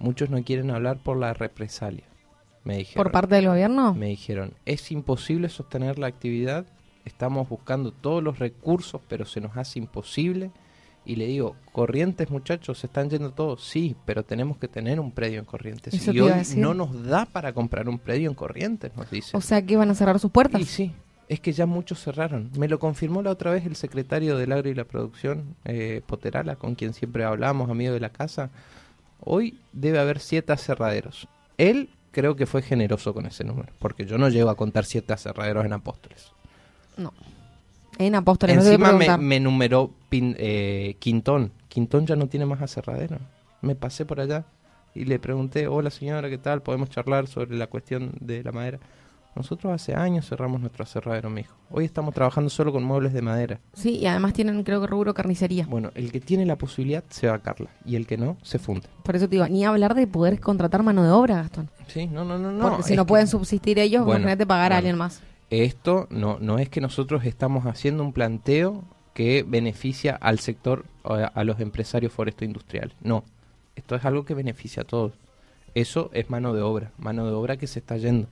Muchos 0.00 0.30
no 0.30 0.42
quieren 0.42 0.70
hablar 0.70 0.98
por 0.98 1.18
la 1.18 1.34
represalia. 1.34 2.04
Me 2.64 2.78
dijeron, 2.78 3.04
¿Por 3.04 3.12
parte 3.12 3.34
del 3.36 3.46
gobierno? 3.46 3.94
Me 3.94 4.06
dijeron, 4.06 4.54
es 4.64 4.90
imposible 4.90 5.50
sostener 5.50 5.98
la 5.98 6.06
actividad, 6.06 6.64
estamos 7.04 7.48
buscando 7.48 7.92
todos 7.92 8.22
los 8.22 8.38
recursos, 8.38 9.02
pero 9.06 9.26
se 9.26 9.40
nos 9.40 9.56
hace 9.56 9.78
imposible. 9.78 10.50
Y 11.04 11.16
le 11.16 11.26
digo, 11.26 11.56
Corrientes 11.72 12.30
muchachos, 12.30 12.78
se 12.78 12.86
están 12.86 13.10
yendo 13.10 13.32
todos, 13.32 13.64
sí, 13.64 13.94
pero 14.06 14.22
tenemos 14.22 14.56
que 14.56 14.68
tener 14.68 14.98
un 14.98 15.12
predio 15.12 15.38
en 15.38 15.44
Corrientes. 15.44 15.94
y 16.06 16.20
hoy 16.20 16.32
no 16.56 16.72
nos 16.72 17.04
da 17.04 17.26
para 17.26 17.52
comprar 17.52 17.88
un 17.88 17.98
predio 17.98 18.30
en 18.30 18.34
Corrientes, 18.34 18.96
nos 18.96 19.10
dice. 19.10 19.36
O 19.36 19.42
sea 19.42 19.60
que 19.60 19.76
van 19.76 19.90
a 19.90 19.94
cerrar 19.94 20.18
sus 20.18 20.30
puertas. 20.30 20.58
Y 20.60 20.64
sí, 20.64 20.92
es 21.30 21.38
que 21.38 21.52
ya 21.52 21.64
muchos 21.64 22.02
cerraron. 22.02 22.50
Me 22.58 22.66
lo 22.66 22.80
confirmó 22.80 23.22
la 23.22 23.30
otra 23.30 23.52
vez 23.52 23.64
el 23.64 23.76
secretario 23.76 24.36
del 24.36 24.50
Agro 24.50 24.68
y 24.68 24.74
la 24.74 24.82
Producción, 24.82 25.54
eh, 25.64 26.02
Poterala, 26.04 26.56
con 26.56 26.74
quien 26.74 26.92
siempre 26.92 27.22
hablamos, 27.22 27.70
amigo 27.70 27.94
de 27.94 28.00
la 28.00 28.08
casa. 28.08 28.50
Hoy 29.20 29.60
debe 29.72 30.00
haber 30.00 30.18
siete 30.18 30.52
aserraderos. 30.52 31.28
Él 31.56 31.88
creo 32.10 32.34
que 32.34 32.46
fue 32.46 32.62
generoso 32.62 33.14
con 33.14 33.26
ese 33.26 33.44
número, 33.44 33.72
porque 33.78 34.06
yo 34.06 34.18
no 34.18 34.28
llego 34.28 34.50
a 34.50 34.56
contar 34.56 34.84
siete 34.84 35.12
aserraderos 35.12 35.64
en 35.64 35.72
Apóstoles. 35.72 36.32
No. 36.96 37.12
En 37.96 38.16
Apóstoles 38.16 38.56
Encima 38.56 38.90
me, 38.90 39.16
me, 39.16 39.38
numeró 39.38 39.92
eh, 40.10 40.96
Quintón. 40.98 41.52
Quintón 41.68 42.06
ya 42.06 42.16
no 42.16 42.26
tiene 42.26 42.44
más 42.44 42.60
aserradero. 42.60 43.18
Me 43.62 43.76
pasé 43.76 44.04
por 44.04 44.18
allá 44.18 44.46
y 44.96 45.04
le 45.04 45.20
pregunté, 45.20 45.68
hola 45.68 45.90
señora, 45.90 46.28
¿qué 46.28 46.38
tal? 46.38 46.60
¿Podemos 46.60 46.90
charlar 46.90 47.28
sobre 47.28 47.56
la 47.56 47.68
cuestión 47.68 48.14
de 48.18 48.42
la 48.42 48.50
madera? 48.50 48.80
Nosotros 49.34 49.72
hace 49.72 49.94
años 49.94 50.28
cerramos 50.28 50.60
nuestro 50.60 50.82
aserradero, 50.82 51.30
mijo. 51.30 51.54
Hoy 51.70 51.84
estamos 51.84 52.12
trabajando 52.14 52.50
solo 52.50 52.72
con 52.72 52.82
muebles 52.82 53.12
de 53.12 53.22
madera. 53.22 53.60
Sí, 53.72 53.98
y 53.98 54.06
además 54.06 54.32
tienen, 54.32 54.64
creo 54.64 54.80
que 54.80 54.88
rubro 54.88 55.14
carnicería. 55.14 55.66
Bueno, 55.66 55.90
el 55.94 56.10
que 56.10 56.20
tiene 56.20 56.44
la 56.44 56.56
posibilidad 56.56 57.04
se 57.08 57.28
va 57.28 57.34
a 57.34 57.38
Carla 57.38 57.70
y 57.84 57.94
el 57.94 58.06
que 58.06 58.16
no, 58.16 58.36
se 58.42 58.58
funde. 58.58 58.88
Por 59.04 59.14
eso 59.14 59.28
te 59.28 59.36
digo, 59.36 59.46
ni 59.46 59.64
hablar 59.64 59.94
de 59.94 60.06
poder 60.08 60.40
contratar 60.40 60.82
mano 60.82 61.04
de 61.04 61.10
obra, 61.10 61.36
Gastón. 61.36 61.70
Sí, 61.86 62.08
no, 62.08 62.24
no, 62.24 62.38
no. 62.38 62.50
no 62.50 62.68
Porque 62.68 62.82
si 62.82 62.96
no 62.96 63.06
pueden 63.06 63.28
subsistir 63.28 63.78
ellos, 63.78 64.04
bueno, 64.04 64.20
imagínate 64.22 64.46
pagar 64.46 64.72
a 64.72 64.78
alguien 64.78 64.98
más. 64.98 65.22
Esto 65.48 66.08
no, 66.10 66.38
no 66.40 66.58
es 66.58 66.68
que 66.68 66.80
nosotros 66.80 67.24
estamos 67.24 67.66
haciendo 67.66 68.02
un 68.02 68.12
planteo 68.12 68.84
que 69.14 69.44
beneficia 69.46 70.16
al 70.20 70.40
sector, 70.40 70.84
a 71.04 71.44
los 71.44 71.60
empresarios 71.60 72.12
foresto 72.12 72.44
industrial. 72.44 72.94
No, 73.00 73.24
esto 73.76 73.94
es 73.94 74.04
algo 74.04 74.24
que 74.24 74.34
beneficia 74.34 74.82
a 74.82 74.86
todos. 74.86 75.12
Eso 75.74 76.10
es 76.12 76.30
mano 76.30 76.52
de 76.52 76.62
obra, 76.62 76.90
mano 76.98 77.26
de 77.26 77.32
obra 77.32 77.56
que 77.56 77.68
se 77.68 77.78
está 77.78 77.96
yendo 77.96 78.28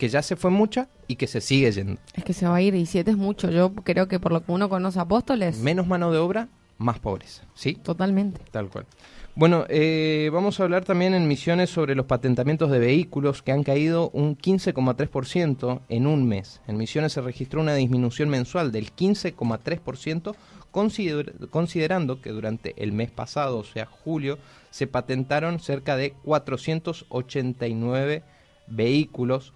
que 0.00 0.08
ya 0.08 0.22
se 0.22 0.34
fue 0.34 0.50
mucha 0.50 0.88
y 1.08 1.16
que 1.16 1.26
se 1.26 1.42
sigue 1.42 1.70
yendo. 1.70 2.00
Es 2.14 2.24
que 2.24 2.32
se 2.32 2.48
va 2.48 2.56
a 2.56 2.62
ir 2.62 2.74
y 2.74 2.86
siete 2.86 3.10
es 3.10 3.18
mucho. 3.18 3.50
Yo 3.50 3.74
creo 3.74 4.08
que 4.08 4.18
por 4.18 4.32
lo 4.32 4.42
que 4.42 4.50
uno 4.50 4.70
conoce 4.70 4.98
apóstoles. 4.98 5.58
Menos 5.58 5.86
mano 5.86 6.10
de 6.10 6.16
obra, 6.16 6.48
más 6.78 6.98
pobres. 6.98 7.42
¿Sí? 7.54 7.74
Totalmente. 7.74 8.40
Tal 8.50 8.70
cual. 8.70 8.86
Bueno, 9.34 9.66
eh, 9.68 10.30
vamos 10.32 10.58
a 10.58 10.62
hablar 10.62 10.86
también 10.86 11.12
en 11.12 11.28
misiones 11.28 11.68
sobre 11.68 11.94
los 11.94 12.06
patentamientos 12.06 12.70
de 12.70 12.78
vehículos 12.78 13.42
que 13.42 13.52
han 13.52 13.62
caído 13.62 14.08
un 14.14 14.38
15,3% 14.38 15.82
en 15.90 16.06
un 16.06 16.26
mes. 16.26 16.62
En 16.66 16.78
misiones 16.78 17.12
se 17.12 17.20
registró 17.20 17.60
una 17.60 17.74
disminución 17.74 18.30
mensual 18.30 18.72
del 18.72 18.96
15,3%, 18.96 20.34
considerando 21.50 22.22
que 22.22 22.30
durante 22.30 22.82
el 22.82 22.92
mes 22.92 23.10
pasado, 23.10 23.58
o 23.58 23.64
sea, 23.64 23.84
julio, 23.84 24.38
se 24.70 24.86
patentaron 24.86 25.60
cerca 25.60 25.96
de 25.96 26.12
489 26.24 28.04
vehículos 28.08 28.39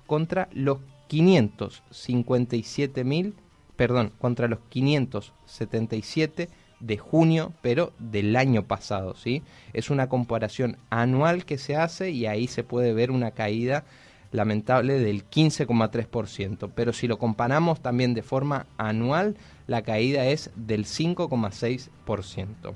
contra 0.06 0.48
los 0.52 0.78
557 1.08 3.04
mil 3.04 3.34
perdón, 3.76 4.12
contra 4.18 4.48
los 4.48 4.58
577 4.68 6.48
de 6.80 6.98
junio, 6.98 7.52
pero 7.62 7.92
del 7.98 8.34
año 8.36 8.64
pasado, 8.64 9.14
¿sí? 9.16 9.42
Es 9.72 9.90
una 9.90 10.08
comparación 10.08 10.76
anual 10.90 11.44
que 11.44 11.58
se 11.58 11.76
hace 11.76 12.10
y 12.10 12.26
ahí 12.26 12.46
se 12.46 12.64
puede 12.64 12.92
ver 12.92 13.10
una 13.10 13.32
caída 13.32 13.84
lamentable 14.32 14.98
del 14.98 15.28
15,3%, 15.28 16.70
pero 16.74 16.92
si 16.92 17.06
lo 17.06 17.18
comparamos 17.18 17.80
también 17.80 18.14
de 18.14 18.22
forma 18.22 18.66
anual, 18.76 19.36
la 19.66 19.82
caída 19.82 20.26
es 20.26 20.50
del 20.56 20.84
5,6%. 20.86 22.74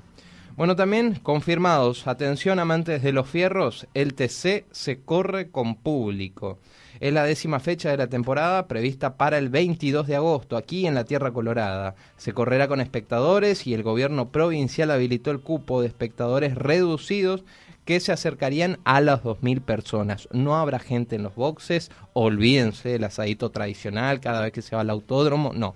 Bueno, 0.59 0.75
también 0.75 1.15
confirmados, 1.23 2.05
atención 2.05 2.59
amantes 2.59 3.01
de 3.01 3.13
los 3.13 3.29
fierros, 3.29 3.87
el 3.93 4.13
TC 4.13 4.65
se 4.71 4.99
corre 5.05 5.51
con 5.51 5.75
público. 5.75 6.59
Es 6.99 7.13
la 7.13 7.23
décima 7.23 7.61
fecha 7.61 7.89
de 7.89 7.95
la 7.95 8.07
temporada 8.07 8.67
prevista 8.67 9.15
para 9.15 9.37
el 9.37 9.47
22 9.47 10.05
de 10.05 10.17
agosto, 10.17 10.57
aquí 10.57 10.85
en 10.85 10.95
la 10.95 11.05
Tierra 11.05 11.31
Colorada. 11.31 11.95
Se 12.17 12.33
correrá 12.33 12.67
con 12.67 12.81
espectadores 12.81 13.67
y 13.67 13.73
el 13.73 13.83
gobierno 13.83 14.33
provincial 14.33 14.91
habilitó 14.91 15.31
el 15.31 15.39
cupo 15.39 15.79
de 15.79 15.87
espectadores 15.87 16.55
reducidos 16.55 17.45
que 17.85 18.01
se 18.01 18.11
acercarían 18.11 18.79
a 18.83 18.99
las 18.99 19.23
2.000 19.23 19.61
personas. 19.61 20.27
No 20.33 20.57
habrá 20.57 20.79
gente 20.79 21.15
en 21.15 21.23
los 21.23 21.35
boxes, 21.35 21.89
olvídense 22.11 22.89
del 22.89 23.05
asadito 23.05 23.49
tradicional 23.49 24.19
cada 24.19 24.41
vez 24.41 24.51
que 24.51 24.61
se 24.61 24.75
va 24.75 24.81
al 24.81 24.89
autódromo, 24.89 25.53
no. 25.55 25.75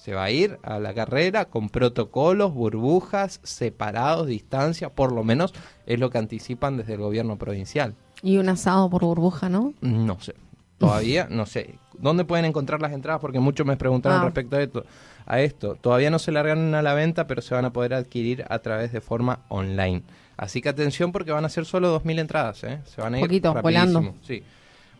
Se 0.00 0.14
va 0.14 0.24
a 0.24 0.30
ir 0.30 0.58
a 0.62 0.78
la 0.78 0.94
carrera 0.94 1.44
con 1.44 1.68
protocolos, 1.68 2.54
burbujas, 2.54 3.38
separados, 3.42 4.26
distancia, 4.26 4.88
por 4.88 5.12
lo 5.12 5.24
menos 5.24 5.52
es 5.84 5.98
lo 6.00 6.08
que 6.08 6.16
anticipan 6.16 6.78
desde 6.78 6.94
el 6.94 7.00
gobierno 7.00 7.36
provincial. 7.36 7.94
Y 8.22 8.38
un 8.38 8.48
asado 8.48 8.88
por 8.88 9.02
burbuja, 9.02 9.50
¿no? 9.50 9.74
No 9.82 10.18
sé. 10.20 10.34
Todavía 10.78 11.26
no 11.30 11.44
sé. 11.44 11.74
¿Dónde 11.98 12.24
pueden 12.24 12.46
encontrar 12.46 12.80
las 12.80 12.92
entradas? 12.92 13.20
Porque 13.20 13.40
muchos 13.40 13.66
me 13.66 13.76
preguntaron 13.76 14.20
Ah. 14.20 14.24
respecto 14.24 14.56
a 14.56 14.62
esto, 14.62 14.84
a 15.26 15.40
esto. 15.40 15.74
Todavía 15.74 16.10
no 16.10 16.18
se 16.18 16.32
largan 16.32 16.74
a 16.74 16.80
la 16.80 16.94
venta, 16.94 17.26
pero 17.26 17.42
se 17.42 17.54
van 17.54 17.66
a 17.66 17.72
poder 17.74 17.92
adquirir 17.92 18.46
a 18.48 18.58
través 18.60 18.92
de 18.92 19.02
forma 19.02 19.40
online. 19.48 20.02
Así 20.38 20.62
que 20.62 20.70
atención 20.70 21.12
porque 21.12 21.32
van 21.32 21.44
a 21.44 21.50
ser 21.50 21.66
solo 21.66 21.90
2.000 22.00 22.18
entradas. 22.18 22.64
¿eh? 22.64 22.80
Se 22.86 23.02
van 23.02 23.12
a 23.12 23.18
ir 23.18 23.24
Poquito, 23.26 23.52
rapidísimo. 23.52 23.92
volando. 24.00 24.14
Sí. 24.26 24.42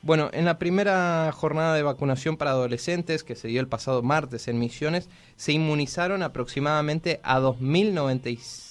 Bueno, 0.03 0.31
en 0.33 0.47
la 0.47 0.59
primera 0.59 1.31
jornada 1.31 1.75
de 1.75 1.83
vacunación 1.83 2.39
para 2.39 2.53
adolescentes 2.53 3.23
que 3.23 3.37
se 3.37 3.49
dio 3.49 3.61
el 3.61 3.69
pasado 3.69 4.03
martes 4.03 4.49
en 4.49 4.59
Misiones, 4.59 5.11
se 5.37 5.53
inmunizaron 5.53 6.23
aproximadamente 6.23 7.21
a 7.23 7.39
2.090 7.39 8.71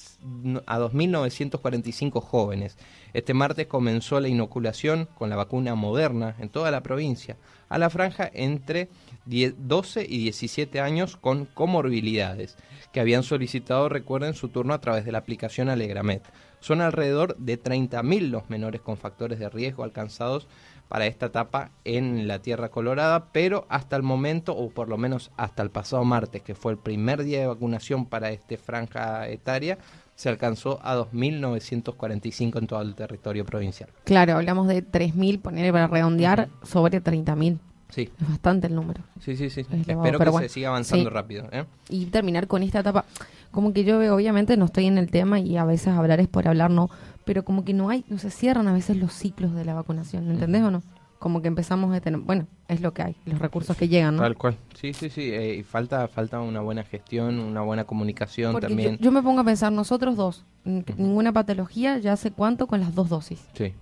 a 0.65 0.79
2.945 0.79 2.21
jóvenes. 2.21 2.77
Este 3.13 3.33
martes 3.33 3.67
comenzó 3.67 4.19
la 4.19 4.27
inoculación 4.27 5.07
con 5.17 5.29
la 5.29 5.35
vacuna 5.35 5.75
moderna 5.75 6.35
en 6.39 6.49
toda 6.49 6.71
la 6.71 6.81
provincia 6.81 7.37
a 7.69 7.77
la 7.77 7.89
franja 7.89 8.29
entre 8.33 8.89
10 9.25 9.55
12 9.59 10.05
y 10.09 10.17
17 10.23 10.81
años 10.81 11.15
con 11.15 11.45
comorbilidades 11.45 12.57
que 12.91 12.99
habían 12.99 13.23
solicitado, 13.23 13.87
recuerden, 13.87 14.33
su 14.33 14.49
turno 14.49 14.73
a 14.73 14.81
través 14.81 15.05
de 15.05 15.11
la 15.11 15.19
aplicación 15.19 15.69
Alegramet. 15.69 16.23
Son 16.59 16.81
alrededor 16.81 17.37
de 17.37 17.61
30.000 17.61 18.29
los 18.29 18.49
menores 18.49 18.81
con 18.81 18.97
factores 18.97 19.39
de 19.39 19.49
riesgo 19.49 19.83
alcanzados 19.83 20.47
para 20.89 21.05
esta 21.05 21.27
etapa 21.27 21.69
en 21.85 22.27
la 22.27 22.39
Tierra 22.39 22.69
Colorada, 22.69 23.27
pero 23.31 23.65
hasta 23.69 23.95
el 23.95 24.03
momento, 24.03 24.57
o 24.57 24.69
por 24.71 24.89
lo 24.89 24.97
menos 24.97 25.31
hasta 25.37 25.63
el 25.63 25.69
pasado 25.69 26.03
martes, 26.03 26.41
que 26.41 26.55
fue 26.55 26.73
el 26.73 26.77
primer 26.79 27.23
día 27.23 27.39
de 27.39 27.47
vacunación 27.47 28.05
para 28.07 28.31
esta 28.31 28.57
franja 28.57 29.27
etaria, 29.29 29.77
se 30.15 30.27
alcanzó 30.27 30.79
a 30.83 30.97
2.945 30.97 32.57
en 32.57 32.67
todo 32.67 32.81
el 32.81 32.95
territorio 32.95 33.45
provincial. 33.45 33.89
Claro, 34.03 34.35
hablamos 34.35 34.67
de 34.67 34.83
3.000, 34.83 35.39
ponerle 35.39 35.71
para 35.71 35.87
redondear, 35.87 36.49
sobre 36.63 37.01
30.000. 37.01 37.59
Sí, 37.89 38.09
Es 38.21 38.29
bastante 38.29 38.67
el 38.67 38.75
número. 38.75 39.01
sí, 39.19 39.35
sí, 39.35 39.49
sí. 39.49 39.61
Espero 39.61 40.19
que 40.19 40.29
bueno, 40.29 40.39
se 40.39 40.49
siga 40.49 40.69
avanzando 40.69 41.09
sí. 41.09 41.13
rápido. 41.13 41.47
¿eh? 41.51 41.65
y 41.89 42.05
terminar 42.05 42.47
con 42.47 42.61
esta 42.63 42.79
etapa. 42.79 43.05
Como 43.51 43.73
que 43.73 43.83
yo 43.83 43.97
obviamente 44.13 44.57
no 44.57 44.65
estoy 44.65 44.85
en 44.85 44.99
el 44.99 45.09
tema 45.09 45.39
y 45.39 45.57
a 45.57 45.65
veces 45.65 45.87
hablar 45.87 46.19
es 46.19 46.27
por 46.27 46.47
hablar, 46.47 46.69
no, 46.69 46.89
pero 47.29 47.45
como 47.45 47.63
que 47.63 47.75
no 47.75 47.91
hay, 47.91 48.03
no 48.09 48.17
se 48.17 48.31
cierran 48.31 48.67
a 48.67 48.73
veces 48.73 48.97
los 48.97 49.13
ciclos 49.13 49.53
de 49.53 49.63
la 49.63 49.75
vacunación, 49.75 50.25
¿me 50.25 50.33
¿entendés 50.33 50.63
o 50.63 50.71
no? 50.71 50.81
Como 51.19 51.43
que 51.43 51.47
empezamos 51.47 51.95
a 51.95 52.01
tener, 52.01 52.19
bueno, 52.19 52.47
es 52.67 52.81
lo 52.81 52.91
que 52.91 53.03
hay, 53.03 53.15
los 53.25 53.37
recursos 53.37 53.77
que 53.77 53.87
llegan, 53.87 54.15
¿no? 54.15 54.23
Tal 54.23 54.35
cual. 54.35 54.57
Sí, 54.73 54.93
sí, 54.95 55.11
sí. 55.11 55.31
eh, 55.31 55.53
y 55.53 55.61
falta, 55.61 56.07
falta 56.07 56.41
una 56.41 56.61
buena 56.61 56.83
gestión, 56.83 57.37
una 57.37 57.61
buena 57.61 57.83
comunicación 57.83 58.53
Porque 58.53 58.65
también. 58.65 58.97
Yo, 58.97 59.03
yo 59.03 59.11
me 59.11 59.21
pongo 59.21 59.41
a 59.41 59.43
pensar, 59.43 59.71
nosotros 59.71 60.15
dos, 60.15 60.43
ninguna 60.63 61.31
patología, 61.31 61.99
ya 61.99 62.13
hace 62.13 62.31
cuánto 62.31 62.65
con 62.65 62.79
las 62.79 62.95
dos 62.95 63.09
dosis. 63.09 63.45
Sí. 63.53 63.75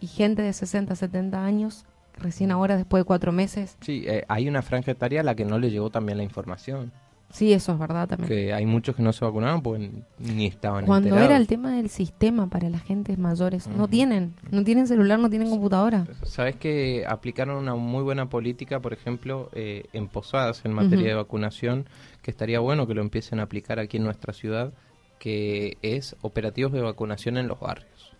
Y 0.00 0.06
gente 0.06 0.40
de 0.40 0.54
60, 0.54 0.96
70 0.96 1.44
años, 1.44 1.84
recién 2.16 2.52
ahora, 2.52 2.78
después 2.78 3.02
de 3.02 3.04
cuatro 3.04 3.32
meses, 3.32 3.76
Sí, 3.82 4.04
eh, 4.06 4.24
hay 4.28 4.48
una 4.48 4.62
franja 4.62 4.92
etaria 4.92 5.20
a 5.20 5.24
la 5.24 5.34
que 5.34 5.44
no 5.44 5.58
le 5.58 5.70
llegó 5.70 5.90
también 5.90 6.16
la 6.16 6.24
información. 6.24 6.90
Sí, 7.34 7.52
eso 7.52 7.72
es 7.72 7.78
verdad 7.78 8.08
también. 8.08 8.28
Que 8.28 8.52
hay 8.54 8.64
muchos 8.64 8.96
que 8.96 9.02
no 9.02 9.12
se 9.12 9.24
vacunaron 9.24 9.60
porque 9.62 9.90
ni 10.18 10.46
estaban 10.46 10.86
Cuando 10.86 11.08
enterados. 11.08 11.30
era 11.30 11.36
el 11.36 11.46
tema 11.46 11.72
del 11.72 11.90
sistema 11.90 12.46
para 12.48 12.70
las 12.70 12.82
gentes 12.82 13.18
mayores, 13.18 13.66
no 13.68 13.88
tienen, 13.88 14.34
no 14.50 14.64
tienen 14.64 14.86
celular, 14.86 15.18
no 15.18 15.28
tienen 15.28 15.50
computadora. 15.50 16.06
Sabes 16.22 16.56
que 16.56 17.04
aplicaron 17.06 17.56
una 17.56 17.74
muy 17.74 18.02
buena 18.02 18.30
política, 18.30 18.80
por 18.80 18.92
ejemplo, 18.92 19.50
eh, 19.52 19.84
en 19.92 20.08
Posadas 20.08 20.62
en 20.64 20.72
materia 20.72 21.08
de 21.08 21.14
vacunación, 21.14 21.86
que 22.22 22.30
estaría 22.30 22.60
bueno 22.60 22.86
que 22.86 22.94
lo 22.94 23.02
empiecen 23.02 23.40
a 23.40 23.42
aplicar 23.42 23.78
aquí 23.78 23.96
en 23.96 24.04
nuestra 24.04 24.32
ciudad, 24.32 24.72
que 25.18 25.76
es 25.82 26.16
operativos 26.22 26.72
de 26.72 26.80
vacunación 26.80 27.36
en 27.36 27.48
los 27.48 27.58
barrios. 27.60 28.12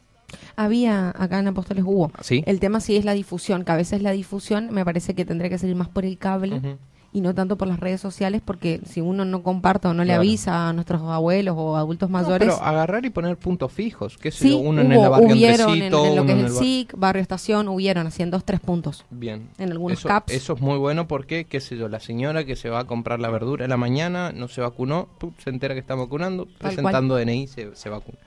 Había 0.57 1.11
acá 1.11 1.39
en 1.39 1.49
Apóstoles 1.49 1.85
hubo. 1.87 2.11
¿Sí? 2.21 2.43
El 2.47 2.61
tema 2.61 2.81
sí 2.81 2.97
es 2.97 3.05
la 3.05 3.13
difusión, 3.13 3.65
que 3.65 3.73
a 3.73 3.77
veces 3.77 4.03
la 4.03 4.11
difusión 4.11 4.71
me 4.73 4.85
parece 4.85 5.15
que 5.15 5.25
tendría 5.25 5.51
que 5.51 5.59
salir 5.59 5.77
más 5.77 5.89
por 5.89 6.05
el 6.05 6.19
cable. 6.19 6.79
Y 7.15 7.21
no 7.21 7.33
tanto 7.33 7.57
por 7.57 7.69
las 7.69 7.79
redes 7.79 8.01
sociales, 8.01 8.43
porque 8.45 8.81
si 8.85 9.01
uno 9.01 9.25
no 9.25 9.45
comparte 9.45 9.87
o 9.87 9.95
no 9.95 10.03
le 10.03 10.09
Claro. 10.09 10.21
avisa 10.23 10.69
a 10.69 10.73
nuestros 10.73 11.01
abuelos 11.03 11.55
o 11.57 11.77
adultos 11.77 12.11
No, 12.11 12.19
mayores, 12.19 12.49
pero 12.49 12.61
agarrar 12.67 13.07
y 13.07 13.11
poner 13.11 13.37
puntos 13.37 13.73
fijos, 13.73 14.19
qué 14.19 14.33
sé 14.33 14.39
sí, 14.45 14.51
yo, 14.51 14.59
uno 14.59 14.81
en 14.81 14.91
el 14.91 15.09
barrio 15.09 15.33
hubieron 15.33 15.81
en, 15.81 15.93
lo 15.93 16.27
que 16.27 16.33
es 16.33 16.39
el 16.39 16.51
SIC, 16.51 16.95
barrio 16.97 17.23
estación, 17.23 17.69
hubieron 17.69 18.09
así 18.09 18.25
en 18.25 18.33
dos, 18.33 18.45
tres 18.45 18.59
puntos. 18.59 19.05
Bien. 19.11 19.49
en 19.59 19.71
algunos 19.71 20.01
eso, 20.01 20.09
caps. 20.09 20.33
Eso 20.33 20.55
es 20.55 20.61
muy 20.61 20.77
bueno 20.77 21.07
porque, 21.07 21.45
qué 21.45 21.61
sé 21.61 21.77
yo, 21.77 21.89
la 21.89 22.01
señora 22.01 22.45
que 22.45 22.57
se 22.57 22.69
va 22.69 22.81
a 22.81 22.85
comprar 22.85 23.21
la 23.21 23.31
verdura 23.31 23.65
en 23.65 23.71
la 23.71 23.77
mañana 23.77 24.33
no 24.33 24.49
se 24.49 24.61
vacunó, 24.61 25.09
¡pum! 25.19 25.31
se 25.39 25.51
entera 25.51 25.75
que 25.75 25.81
está 25.81 25.95
vacunando, 25.95 26.49
presentando 26.59 27.15
DNI 27.15 27.47
se, 27.47 27.77
se 27.77 27.89
vacuna. 27.91 28.19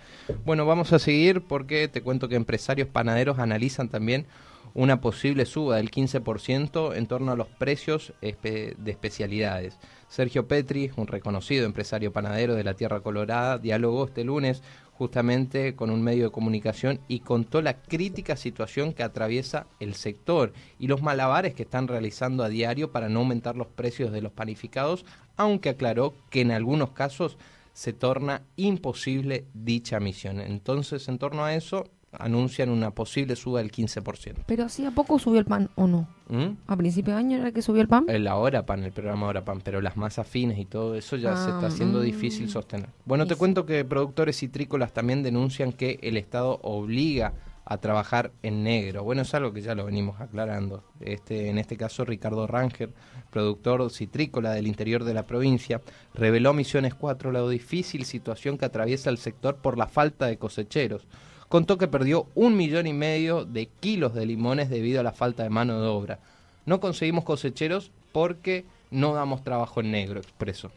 Bueno, 0.46 0.66
vamos 0.66 0.94
a 0.94 1.00
seguir 1.00 1.42
porque 1.42 1.90
te 1.90 2.02
cuento 2.02 2.30
que 2.30 2.36
empresarios 2.36 2.88
panaderos 2.88 3.38
analizan 3.38 3.90
también 3.90 4.26
una 4.74 5.02
posible 5.02 5.46
suba 5.46 5.78
del 5.78 5.92
15% 5.92 6.96
en 6.96 7.08
torno 7.08 7.32
a 7.32 7.36
los 7.36 7.48
precios 7.48 8.14
de 8.22 8.76
especialidades. 8.86 9.78
Sergio 10.08 10.48
Petri, 10.48 10.92
un 10.96 11.08
reconocido 11.08 11.66
empresario 11.66 12.14
panadero 12.14 12.56
de 12.56 12.64
la 12.64 12.74
Tierra 12.74 13.02
Colorada, 13.02 13.58
dialogó 13.58 14.06
este 14.06 14.24
lunes 14.24 14.64
justamente 14.98 15.76
con 15.76 15.92
un 15.92 16.02
medio 16.02 16.26
de 16.26 16.32
comunicación 16.32 17.00
y 17.08 17.20
contó 17.20 17.62
la 17.62 17.82
crítica 17.82 18.36
situación 18.36 18.94
que 18.94 19.04
atraviesa 19.04 19.68
el 19.80 19.94
sector 19.94 20.54
y 20.80 20.88
los 20.88 21.04
malabares 21.04 21.54
que 21.54 21.64
están 21.64 21.88
realizando 21.88 22.44
a 22.44 22.50
diario 22.50 22.92
para 22.92 23.08
no 23.08 23.20
aumentar 23.20 23.56
los 23.56 23.68
precios 23.68 24.12
de 24.12 24.22
los 24.22 24.32
panificados, 24.32 25.06
aunque 25.36 25.70
aclaró 25.70 26.16
que 26.32 26.42
en 26.42 26.52
algunos 26.52 26.92
casos 26.92 27.38
se 27.74 27.94
torna 27.94 28.42
imposible 28.56 29.46
dicha 29.54 30.00
misión. 30.00 30.42
Entonces, 30.42 31.08
en 31.10 31.20
torno 31.20 31.46
a 31.46 31.54
eso, 31.54 31.88
anuncian 32.12 32.70
una 32.70 32.92
posible 32.92 33.36
suba 33.36 33.60
del 33.60 33.72
15%. 33.72 34.44
Pero 34.46 34.70
sí, 34.70 34.86
¿a 34.86 34.92
poco 34.92 35.20
subió 35.20 35.40
el 35.40 35.46
pan 35.46 35.70
o 35.76 35.88
no? 35.88 36.08
¿Mm? 36.30 36.58
¿A 36.68 36.76
principio 36.78 37.14
de 37.14 37.20
año 37.20 37.38
era 37.38 37.52
que 37.52 37.62
subió 37.62 37.82
el 37.82 37.88
pan? 37.88 38.06
El 38.08 38.28
Ahora 38.28 38.66
Pan, 38.66 38.84
el 38.84 38.92
programa 38.92 39.28
Ahora 39.28 39.46
Pan, 39.46 39.62
pero 39.64 39.82
las 39.82 39.98
masas 39.98 40.28
fines 40.28 40.58
y 40.60 40.66
todo 40.66 40.96
eso 40.96 41.16
ya 41.16 41.36
se 41.36 41.50
Ah, 41.50 41.56
está 41.56 41.68
haciendo 41.68 42.00
mm. 42.00 42.04
difícil 42.04 42.50
sostener. 42.50 42.90
Bueno, 43.06 43.28
te 43.28 43.36
cuento 43.36 43.66
que 43.66 43.86
productores 43.86 44.38
citrícolas 44.40 44.94
también 44.94 45.24
denuncian 45.24 45.72
que 45.72 46.00
el 46.02 46.18
Estado 46.18 46.60
obliga 46.64 47.34
a 47.70 47.78
trabajar 47.80 48.32
en 48.44 48.64
negro. 48.64 49.04
Bueno, 49.04 49.24
es 49.24 49.34
algo 49.34 49.52
que 49.52 49.62
ya 49.62 49.76
lo 49.76 49.86
venimos 49.86 50.22
aclarando. 50.22 50.84
Este, 51.02 51.50
en 51.50 51.58
este 51.58 51.76
caso, 51.76 52.06
Ricardo 52.06 52.48
Ranger, 52.48 52.94
productor 53.30 53.92
citrícola 53.92 54.52
del 54.52 54.68
interior 54.68 55.04
de 55.04 55.14
la 55.14 55.26
provincia, 55.28 55.82
reveló 56.14 56.52
a 56.52 56.54
Misiones 56.54 56.96
4 56.96 57.34
la 57.34 57.46
difícil 57.48 58.06
situación 58.06 58.58
que 58.58 58.66
atraviesa 58.66 59.10
el 59.10 59.18
sector 59.18 59.58
por 59.58 59.78
la 59.78 59.88
falta 59.88 60.28
de 60.28 60.38
cosecheros. 60.38 61.08
Contó 61.50 61.78
que 61.78 61.88
perdió 61.88 62.28
un 62.36 62.58
millón 62.58 62.88
y 62.88 62.94
medio 62.94 63.46
de 63.46 63.68
kilos 63.68 64.14
de 64.14 64.26
limones 64.26 64.70
debido 64.70 65.00
a 65.00 65.04
la 65.04 65.14
falta 65.14 65.44
de 65.44 65.50
mano 65.50 65.82
de 65.82 65.88
obra. 65.88 66.20
No 66.66 66.80
conseguimos 66.80 67.24
cosecheros 67.24 67.92
porque 68.12 68.66
no 68.92 69.14
damos 69.14 69.44
trabajo 69.44 69.80
en 69.80 69.92
negro, 69.92 70.20
expreso. 70.20 70.72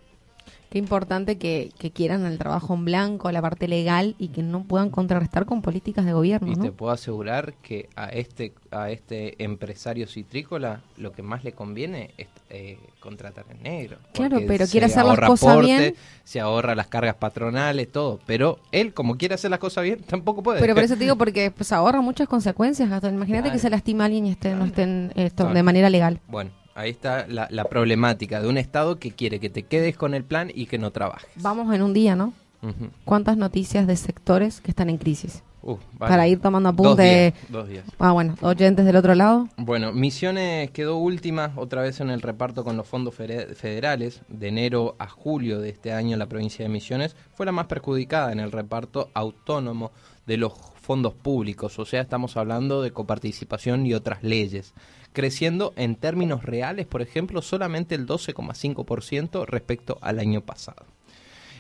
Qué 0.71 0.79
importante 0.79 1.37
que, 1.37 1.73
que 1.79 1.91
quieran 1.91 2.25
el 2.27 2.39
trabajo 2.39 2.75
en 2.75 2.85
blanco, 2.85 3.31
la 3.33 3.43
parte 3.43 3.67
legal 3.67 4.15
y 4.19 4.29
que 4.29 4.43
no 4.43 4.63
puedan 4.63 4.91
contrarrestar 4.91 5.45
con 5.45 5.63
políticas 5.63 6.05
de 6.07 6.13
gobierno, 6.13 6.47
Y 6.53 6.55
¿no? 6.55 6.63
te 6.63 6.71
puedo 6.71 6.93
asegurar 6.93 7.55
que 7.55 7.89
a 7.97 8.07
este 8.07 8.55
a 8.71 8.91
este 8.91 9.43
empresario 9.43 10.07
citrícola 10.07 10.81
lo 10.97 11.11
que 11.11 11.23
más 11.23 11.43
le 11.43 11.53
conviene 11.53 12.13
es 12.17 12.29
eh, 12.51 12.79
contratar 13.01 13.47
en 13.51 13.63
negro. 13.65 13.99
Claro, 14.13 14.39
pero 14.47 14.65
quiere 14.67 14.87
hacer 14.87 15.05
las 15.05 15.19
cosas 15.19 15.55
porte, 15.55 15.67
bien. 15.67 15.95
Se 16.23 16.39
ahorra 16.39 16.77
las 16.77 16.87
cargas 16.87 17.17
patronales, 17.17 17.91
todo. 17.91 18.21
Pero 18.27 18.61
él, 18.71 18.95
como 18.95 19.17
quiere 19.17 19.35
hacer 19.35 19.51
las 19.51 19.59
cosas 19.59 19.83
bien, 19.83 20.01
tampoco 20.07 20.41
puede. 20.43 20.61
Pero 20.61 20.75
por 20.75 20.85
eso 20.85 20.95
te 20.95 21.01
digo, 21.01 21.17
porque 21.17 21.51
pues, 21.51 21.73
ahorra 21.73 22.01
muchas 22.01 22.29
consecuencias. 22.29 22.89
Imagínate 22.89 23.43
Claro. 23.43 23.53
que 23.53 23.59
se 23.59 23.71
lastima 23.71 24.05
a 24.05 24.07
alguien 24.07 24.27
y 24.27 24.31
esté, 24.31 24.55
no 24.55 24.67
estén 24.67 25.13
esto, 25.17 25.43
Claro. 25.45 25.55
de 25.55 25.63
manera 25.65 25.91
legal. 25.91 26.21
Bueno, 26.29 26.51
Ahí 26.75 26.91
está 26.91 27.27
la, 27.29 27.49
la 27.51 27.65
problemática 27.65 28.41
de 28.41 28.49
un 28.49 28.57
Estado 28.59 28.99
que 28.99 29.11
quiere 29.13 29.41
que 29.41 29.51
te 29.51 29.65
quedes 29.65 29.97
con 29.97 30.15
el 30.15 30.25
plan 30.25 30.51
y 30.55 30.67
que 30.67 30.79
no 30.79 30.91
trabajes. 30.91 31.29
Vamos 31.37 31.75
en 31.75 31.83
un 31.83 31.93
día, 31.93 32.15
¿no? 32.17 32.33
Ujú. 32.63 32.91
¿Cuántas 33.05 33.37
noticias 33.37 33.87
de 33.87 33.97
sectores 33.97 34.61
que 34.61 34.71
están 34.71 34.91
en 34.91 34.99
crisis? 34.99 35.43
Uh, 35.63 35.77
vale. 35.99 36.11
Para 36.11 36.27
ir 36.29 36.41
tomando 36.41 36.73
Dos 36.73 36.87
apunte. 36.87 37.03
días, 37.03 37.35
dos 37.51 37.69
días. 37.69 37.85
Ah, 37.99 38.13
bueno, 38.13 38.35
oyentes 38.41 38.87
del 38.87 38.97
otro 38.97 39.15
lado. 39.15 39.47
Bueno, 39.59 39.93
Misiones 39.93 40.71
quedó 40.71 40.97
última 40.97 41.53
otra 41.57 41.83
vez 41.83 42.01
en 42.01 42.09
el 42.09 42.23
reparto 42.23 42.65
con 42.65 42.79
los 42.79 42.87
fondos 42.87 43.15
federales. 43.15 44.23
De 44.29 44.49
enero 44.49 44.97
a 44.99 45.07
julio 45.09 45.61
de 45.61 45.69
este 45.71 45.93
año 45.93 46.17
la 46.17 46.27
provincia 46.27 46.65
de 46.65 46.71
Misiones 46.71 47.15
fue 47.35 47.45
la 47.47 47.53
más 47.53 47.67
perjudicada 47.67 48.33
en 48.33 48.41
el 48.41 48.53
reparto 48.53 49.11
autónomo 49.13 49.91
de 50.27 50.39
los 50.39 50.53
fondos 50.81 51.13
públicos. 51.15 51.79
O 51.79 51.85
sea, 51.85 52.01
estamos 52.01 52.37
hablando 52.39 52.81
de 52.83 52.93
coparticipación 52.93 53.85
y 53.87 53.93
otras 53.95 54.23
leyes. 54.23 54.73
Creciendo 55.13 55.73
en 55.77 55.97
términos 55.97 56.45
reales, 56.45 56.87
por 56.87 57.03
ejemplo, 57.03 57.43
solamente 57.43 57.95
el 57.95 58.07
12,5% 58.07 59.47
respecto 59.47 59.99
al 60.01 60.19
año 60.19 60.41
pasado. 60.43 60.87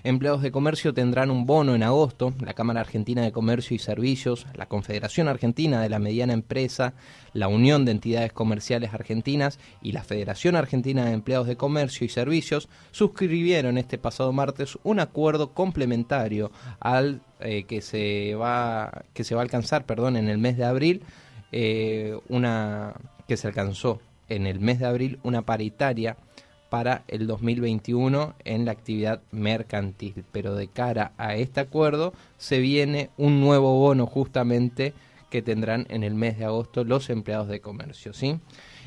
Empleados 0.02 0.40
de 0.40 0.50
comercio 0.50 0.94
tendrán 0.94 1.30
un 1.30 1.44
bono 1.44 1.74
en 1.74 1.82
agosto. 1.82 2.32
La 2.40 2.54
Cámara 2.54 2.80
Argentina 2.80 3.22
de 3.22 3.32
Comercio 3.32 3.76
y 3.76 3.78
Servicios, 3.78 4.46
la 4.54 4.66
Confederación 4.66 5.28
Argentina 5.28 5.82
de 5.82 5.90
la 5.90 5.98
Mediana 5.98 6.32
Empresa, 6.32 6.94
la 7.34 7.48
Unión 7.48 7.84
de 7.84 7.92
Entidades 7.92 8.32
Comerciales 8.32 8.94
Argentinas 8.94 9.58
y 9.82 9.92
la 9.92 10.02
Federación 10.02 10.56
Argentina 10.56 11.04
de 11.04 11.12
Empleados 11.12 11.46
de 11.46 11.58
Comercio 11.58 12.06
y 12.06 12.08
Servicios 12.08 12.70
suscribieron 12.92 13.76
este 13.76 13.98
pasado 13.98 14.32
martes 14.32 14.78
un 14.84 15.00
acuerdo 15.00 15.52
complementario 15.52 16.50
al 16.80 17.20
eh, 17.40 17.64
que 17.64 17.82
se 17.82 18.34
va 18.36 19.04
que 19.12 19.24
se 19.24 19.34
va 19.34 19.42
a 19.42 19.44
alcanzar, 19.44 19.84
perdón, 19.84 20.16
en 20.16 20.28
el 20.28 20.38
mes 20.38 20.56
de 20.56 20.64
abril, 20.64 21.02
eh, 21.52 22.18
una 22.28 22.94
que 23.30 23.36
se 23.36 23.46
alcanzó 23.46 24.00
en 24.28 24.48
el 24.48 24.58
mes 24.58 24.80
de 24.80 24.86
abril 24.86 25.20
una 25.22 25.42
paritaria 25.42 26.16
para 26.68 27.04
el 27.06 27.28
2021 27.28 28.34
en 28.44 28.64
la 28.64 28.72
actividad 28.72 29.20
mercantil. 29.30 30.24
Pero 30.32 30.56
de 30.56 30.66
cara 30.66 31.12
a 31.16 31.36
este 31.36 31.60
acuerdo 31.60 32.12
se 32.38 32.58
viene 32.58 33.10
un 33.16 33.40
nuevo 33.40 33.78
bono 33.78 34.06
justamente 34.06 34.94
que 35.30 35.42
tendrán 35.42 35.86
en 35.90 36.02
el 36.02 36.16
mes 36.16 36.38
de 36.38 36.46
agosto 36.46 36.82
los 36.82 37.08
empleados 37.08 37.46
de 37.46 37.60
comercio. 37.60 38.12
¿sí? 38.12 38.40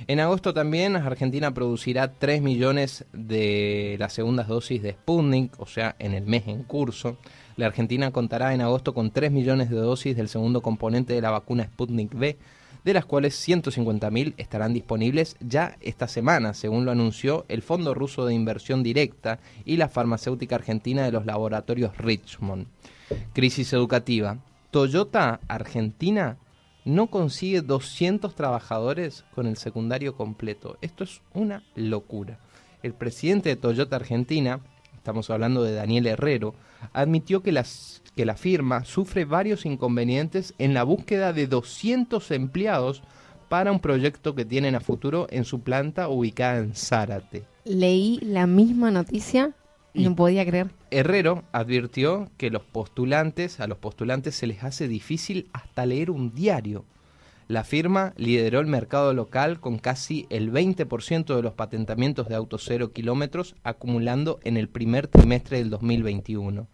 En 0.07 0.19
agosto 0.19 0.53
también 0.53 0.97
Argentina 0.97 1.53
producirá 1.53 2.11
3 2.11 2.41
millones 2.41 3.05
de 3.13 3.95
las 3.97 4.11
segundas 4.11 4.49
dosis 4.49 4.83
de 4.83 4.91
Sputnik, 4.91 5.57
o 5.57 5.67
sea, 5.67 5.95
en 5.99 6.13
el 6.13 6.25
mes 6.25 6.49
en 6.49 6.63
curso. 6.63 7.15
La 7.55 7.67
Argentina 7.67 8.11
contará 8.11 8.53
en 8.53 8.59
agosto 8.59 8.93
con 8.93 9.11
3 9.11 9.31
millones 9.31 9.69
de 9.69 9.77
dosis 9.77 10.17
del 10.17 10.27
segundo 10.27 10.59
componente 10.59 11.13
de 11.13 11.21
la 11.21 11.31
vacuna 11.31 11.63
Sputnik 11.63 12.13
V, 12.13 12.37
de 12.83 12.93
las 12.93 13.05
cuales 13.05 13.47
150.000 13.47 14.33
estarán 14.37 14.73
disponibles 14.73 15.37
ya 15.39 15.77
esta 15.81 16.07
semana, 16.07 16.53
según 16.53 16.85
lo 16.85 16.91
anunció 16.91 17.45
el 17.47 17.61
Fondo 17.61 17.93
Ruso 17.93 18.25
de 18.25 18.33
Inversión 18.33 18.83
Directa 18.83 19.39
y 19.65 19.77
la 19.77 19.89
farmacéutica 19.89 20.55
argentina 20.55 21.03
de 21.03 21.11
los 21.11 21.25
laboratorios 21.25 21.97
Richmond. 21.97 22.67
Crisis 23.33 23.73
educativa. 23.73 24.37
Toyota 24.71 25.39
Argentina 25.47 26.37
no 26.85 27.07
consigue 27.07 27.61
200 27.61 28.35
trabajadores 28.35 29.23
con 29.33 29.47
el 29.47 29.57
secundario 29.57 30.15
completo. 30.15 30.77
Esto 30.81 31.03
es 31.03 31.21
una 31.33 31.63
locura. 31.75 32.39
El 32.81 32.93
presidente 32.93 33.49
de 33.49 33.55
Toyota 33.55 33.95
Argentina, 33.95 34.59
estamos 34.95 35.29
hablando 35.29 35.63
de 35.63 35.73
Daniel 35.73 36.07
Herrero, 36.07 36.55
admitió 36.91 37.41
que, 37.41 37.53
las, 37.53 38.01
que 38.15 38.25
la 38.25 38.35
firma 38.35 38.85
sufre 38.85 39.25
varios 39.25 39.65
inconvenientes 39.65 40.53
en 40.57 40.73
la 40.73 40.83
búsqueda 40.83 41.33
de 41.33 41.47
200 41.47 42.31
empleados 42.31 43.03
para 43.49 43.71
un 43.71 43.79
proyecto 43.79 44.35
que 44.35 44.45
tienen 44.45 44.75
a 44.75 44.79
futuro 44.79 45.27
en 45.29 45.45
su 45.45 45.61
planta 45.61 46.09
ubicada 46.09 46.59
en 46.59 46.73
Zárate. 46.73 47.43
Leí 47.65 48.19
la 48.21 48.47
misma 48.47 48.91
noticia 48.91 49.51
y 49.93 50.03
no 50.03 50.15
podía 50.15 50.45
creer. 50.45 50.71
Herrero 50.91 51.43
advirtió 51.51 52.29
que 52.37 52.49
los 52.49 52.63
postulantes, 52.63 53.59
a 53.59 53.67
los 53.67 53.77
postulantes 53.77 54.35
se 54.35 54.47
les 54.47 54.63
hace 54.63 54.87
difícil 54.87 55.49
hasta 55.53 55.85
leer 55.85 56.09
un 56.09 56.33
diario. 56.33 56.85
La 57.47 57.63
firma 57.63 58.13
lideró 58.17 58.59
el 58.59 58.67
mercado 58.67 59.13
local 59.13 59.59
con 59.59 59.77
casi 59.77 60.25
el 60.29 60.51
20% 60.51 61.35
de 61.35 61.41
los 61.41 61.53
patentamientos 61.53 62.27
de 62.29 62.35
autos 62.35 62.63
cero 62.65 62.93
kilómetros 62.93 63.55
acumulando 63.63 64.39
en 64.43 64.57
el 64.57 64.69
primer 64.69 65.07
trimestre 65.07 65.57
del 65.57 65.69
2021. 65.69 66.67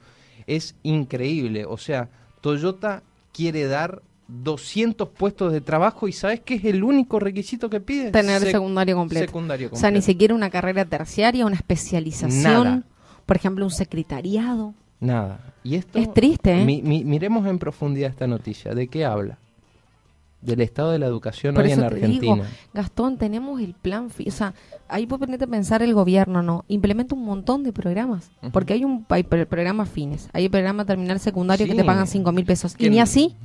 Es 0.55 0.75
increíble, 0.83 1.65
o 1.65 1.77
sea, 1.77 2.09
Toyota 2.41 3.03
quiere 3.33 3.65
dar 3.67 4.01
200 4.27 5.09
puestos 5.09 5.51
de 5.51 5.61
trabajo 5.61 6.07
y 6.07 6.11
¿sabes 6.11 6.39
qué 6.41 6.55
es 6.55 6.65
el 6.65 6.83
único 6.83 7.19
requisito 7.19 7.69
que 7.69 7.79
pide? 7.79 8.11
Tener 8.11 8.41
Sec- 8.41 8.51
secundario 8.51 8.95
completo. 8.95 9.25
secundario 9.25 9.69
O 9.71 9.75
sea, 9.75 9.91
ni 9.91 10.01
siquiera 10.01 10.33
una 10.35 10.49
carrera 10.49 10.85
terciaria, 10.85 11.45
una 11.45 11.55
especialización. 11.55 12.43
Nada. 12.43 12.83
Por 13.25 13.35
ejemplo, 13.35 13.65
un 13.65 13.71
secretariado. 13.71 14.73
Nada. 14.99 15.53
Y 15.63 15.75
esto 15.75 15.97
Es 15.99 16.13
triste, 16.13 16.61
¿eh? 16.61 16.65
Mi- 16.65 16.81
mi- 16.81 17.03
miremos 17.03 17.45
en 17.47 17.57
profundidad 17.59 18.09
esta 18.09 18.27
noticia. 18.27 18.73
¿De 18.73 18.87
qué 18.87 19.05
habla? 19.05 19.37
Del 20.41 20.61
estado 20.61 20.91
de 20.91 20.99
la 20.99 21.05
educación 21.05 21.53
Por 21.53 21.65
hoy 21.65 21.71
en 21.73 21.81
la 21.81 21.87
Argentina. 21.87 22.35
digo, 22.35 22.45
Gastón, 22.73 23.17
tenemos 23.17 23.59
el 23.61 23.73
plan, 23.73 24.07
o 24.25 24.31
sea, 24.31 24.53
ahí 24.87 25.05
puede 25.05 25.19
ponerte 25.19 25.43
a 25.43 25.47
pensar 25.47 25.81
el 25.81 25.93
gobierno, 25.93 26.41
¿no? 26.41 26.63
Implementa 26.69 27.13
un 27.13 27.25
montón 27.25 27.63
de 27.63 27.73
programas, 27.73 28.31
porque 28.53 28.73
hay 28.73 28.85
un 28.85 29.05
hay 29.09 29.23
pro- 29.23 29.45
programa 29.47 29.85
fines, 29.85 30.29
hay 30.31 30.45
el 30.45 30.51
programa 30.51 30.85
terminal 30.85 31.19
secundario 31.19 31.67
que 31.67 31.75
te 31.75 31.83
pagan 31.83 32.07
cinco 32.07 32.31
mil 32.31 32.45
pesos, 32.45 32.73
y 32.75 32.77
¿Quién- 32.77 32.93
ni 32.93 32.99
así, 33.01 33.35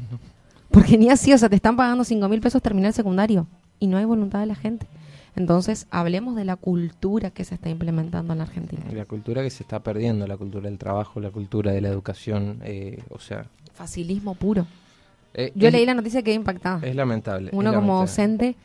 porque 0.70 0.96
ni 0.96 1.10
así, 1.10 1.32
o 1.32 1.38
sea, 1.38 1.48
te 1.48 1.56
están 1.56 1.76
pagando 1.76 2.04
cinco 2.04 2.28
mil 2.28 2.40
pesos 2.40 2.62
terminal 2.62 2.92
secundario, 2.92 3.48
y 3.80 3.88
no 3.88 3.96
hay 3.96 4.04
voluntad 4.04 4.38
de 4.40 4.46
la 4.46 4.54
gente. 4.54 4.86
Entonces, 5.36 5.88
hablemos 5.90 6.36
de 6.36 6.44
la 6.44 6.54
cultura 6.54 7.30
que 7.32 7.44
se 7.44 7.56
está 7.56 7.68
implementando 7.68 8.32
en 8.34 8.38
la 8.38 8.44
Argentina. 8.44 8.84
La 8.92 9.04
cultura 9.04 9.42
que 9.42 9.50
se 9.50 9.64
está 9.64 9.80
perdiendo, 9.82 10.28
la 10.28 10.36
cultura 10.36 10.68
del 10.68 10.78
trabajo, 10.78 11.18
la 11.18 11.30
cultura 11.30 11.72
de 11.72 11.80
la 11.80 11.88
educación, 11.88 12.60
eh, 12.62 13.02
o 13.10 13.18
sea... 13.18 13.46
Facilismo 13.72 14.36
puro. 14.36 14.64
Eh, 15.34 15.52
Yo 15.54 15.70
leí 15.70 15.84
la 15.84 15.94
noticia 15.94 16.20
y 16.20 16.22
quedé 16.22 16.34
impactada. 16.34 16.80
Es 16.86 16.94
lamentable. 16.96 17.48
es 17.48 17.52
Uno 17.52 17.72
como 17.74 18.04
lamentable. 18.04 18.06
docente, 18.06 18.56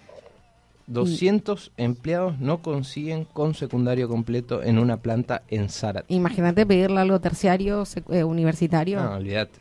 200 0.87 1.71
empleados 1.77 2.39
no 2.39 2.61
consiguen 2.61 3.25
con 3.25 3.53
secundario 3.53 4.07
completo 4.07 4.63
en 4.63 4.79
una 4.79 4.97
planta 4.97 5.43
en 5.49 5.69
Zárate. 5.69 6.11
imagínate 6.13 6.65
pedirle 6.65 6.99
algo 6.99 7.19
terciario, 7.19 7.83
eh, 8.09 8.23
universitario. 8.23 9.01
No, 9.03 9.13
olvídate. 9.15 9.59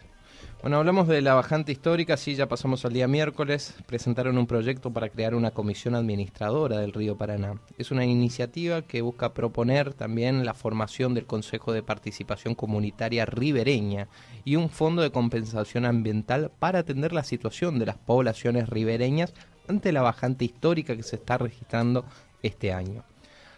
Bueno, 0.60 0.78
hablamos 0.78 1.06
de 1.06 1.22
la 1.22 1.34
bajante 1.34 1.70
histórica, 1.70 2.16
sí, 2.16 2.34
ya 2.34 2.48
pasamos 2.48 2.84
al 2.84 2.92
día 2.92 3.06
miércoles. 3.06 3.76
Presentaron 3.86 4.38
un 4.38 4.48
proyecto 4.48 4.92
para 4.92 5.08
crear 5.08 5.36
una 5.36 5.52
comisión 5.52 5.94
administradora 5.94 6.78
del 6.80 6.92
río 6.92 7.16
Paraná. 7.16 7.60
Es 7.78 7.92
una 7.92 8.04
iniciativa 8.04 8.82
que 8.82 9.00
busca 9.00 9.34
proponer 9.34 9.94
también 9.94 10.44
la 10.44 10.54
formación 10.54 11.14
del 11.14 11.26
Consejo 11.26 11.72
de 11.72 11.84
Participación 11.84 12.56
Comunitaria 12.56 13.24
Ribereña 13.24 14.08
y 14.44 14.56
un 14.56 14.68
fondo 14.68 15.00
de 15.00 15.12
compensación 15.12 15.84
ambiental 15.84 16.50
para 16.58 16.80
atender 16.80 17.12
la 17.12 17.22
situación 17.22 17.78
de 17.78 17.86
las 17.86 17.96
poblaciones 17.96 18.68
ribereñas 18.68 19.34
ante 19.68 19.92
la 19.92 20.02
bajante 20.02 20.44
histórica 20.44 20.96
que 20.96 21.04
se 21.04 21.16
está 21.16 21.38
registrando 21.38 22.04
este 22.42 22.72
año. 22.72 23.04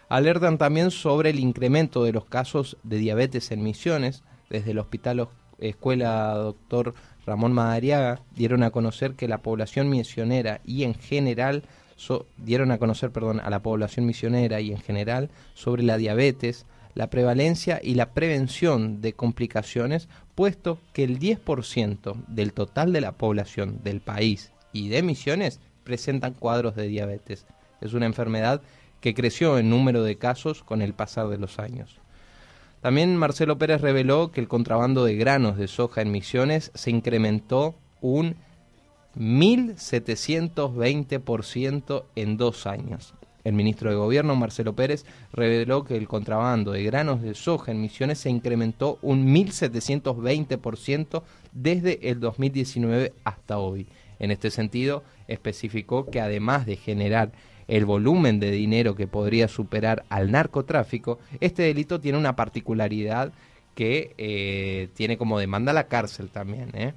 Alertan 0.07 0.59
también 0.59 0.91
sobre 0.91 1.31
el 1.31 1.39
incremento 1.39 2.03
de 2.03 2.13
los 2.13 2.25
casos 2.25 2.77
de 2.83 2.97
diabetes 2.97 3.49
en 3.49 3.63
Misiones. 3.63 4.23
Desde 4.51 4.71
el 4.71 4.79
Hospital 4.79 5.29
Escuela 5.61 6.33
Doctor 6.33 6.93
Ramón 7.25 7.53
Madariaga 7.53 8.21
dieron 8.35 8.63
a 8.63 8.71
conocer 8.71 9.13
que 9.13 9.27
la 9.27 9.39
población 9.39 9.89
misionera 9.89 10.59
y 10.65 10.83
en 10.83 10.95
general 10.95 11.63
dieron 12.37 12.71
a 12.71 12.77
conocer, 12.77 13.11
perdón, 13.11 13.39
a 13.39 13.49
la 13.49 13.61
población 13.61 14.05
misionera 14.05 14.59
y 14.59 14.71
en 14.71 14.79
general 14.79 15.29
sobre 15.53 15.83
la 15.83 15.97
diabetes, 15.97 16.65
la 16.95 17.09
prevalencia 17.09 17.79
y 17.81 17.93
la 17.93 18.13
prevención 18.13 19.01
de 19.01 19.13
complicaciones, 19.13 20.09
puesto 20.35 20.79
que 20.93 21.03
el 21.03 21.19
10% 21.19 22.25
del 22.27 22.53
total 22.53 22.91
de 22.91 23.01
la 23.01 23.13
población 23.13 23.79
del 23.83 24.01
país 24.01 24.51
y 24.73 24.89
de 24.89 25.03
Misiones 25.03 25.59
presentan 25.83 26.33
cuadros 26.33 26.75
de 26.75 26.87
diabetes. 26.87 27.45
Es 27.81 27.93
una 27.93 28.05
enfermedad 28.05 28.61
que 28.99 29.13
creció 29.13 29.57
en 29.57 29.69
número 29.69 30.03
de 30.03 30.17
casos 30.17 30.63
con 30.63 30.81
el 30.81 30.93
pasar 30.93 31.27
de 31.27 31.37
los 31.37 31.59
años. 31.59 31.99
También 32.81 33.15
Marcelo 33.15 33.59
Pérez 33.59 33.81
reveló 33.81 34.31
que 34.31 34.41
el 34.41 34.47
contrabando 34.47 35.05
de 35.05 35.15
granos 35.15 35.55
de 35.57 35.67
soja 35.67 36.01
en 36.01 36.09
Misiones 36.11 36.71
se 36.73 36.89
incrementó 36.89 37.75
un 38.01 38.35
1.720% 39.17 42.03
en 42.15 42.37
dos 42.37 42.65
años. 42.65 43.13
El 43.43 43.53
ministro 43.53 43.89
de 43.89 43.95
Gobierno, 43.95 44.35
Marcelo 44.35 44.75
Pérez, 44.75 45.03
reveló 45.33 45.83
que 45.83 45.95
el 45.95 46.07
contrabando 46.07 46.71
de 46.71 46.83
granos 46.83 47.21
de 47.21 47.35
soja 47.35 47.71
en 47.71 47.81
Misiones 47.81 48.19
se 48.19 48.29
incrementó 48.29 48.99
un 49.01 49.33
1.720% 49.33 51.23
desde 51.51 52.09
el 52.09 52.19
2019 52.19 53.13
hasta 53.23 53.57
hoy. 53.57 53.87
En 54.19 54.29
este 54.29 54.51
sentido, 54.51 55.01
especificó 55.27 56.05
que 56.05 56.21
además 56.21 56.67
de 56.67 56.77
generar 56.77 57.31
el 57.71 57.85
volumen 57.85 58.39
de 58.39 58.51
dinero 58.51 58.95
que 58.95 59.07
podría 59.07 59.47
superar 59.47 60.03
al 60.09 60.29
narcotráfico, 60.31 61.17
este 61.39 61.63
delito 61.63 61.99
tiene 61.99 62.17
una 62.17 62.35
particularidad 62.35 63.33
que 63.73 64.13
eh, 64.17 64.89
tiene 64.93 65.17
como 65.17 65.39
demanda 65.39 65.73
la 65.73 65.87
cárcel 65.87 66.29
también. 66.29 66.69
¿eh? 66.73 66.93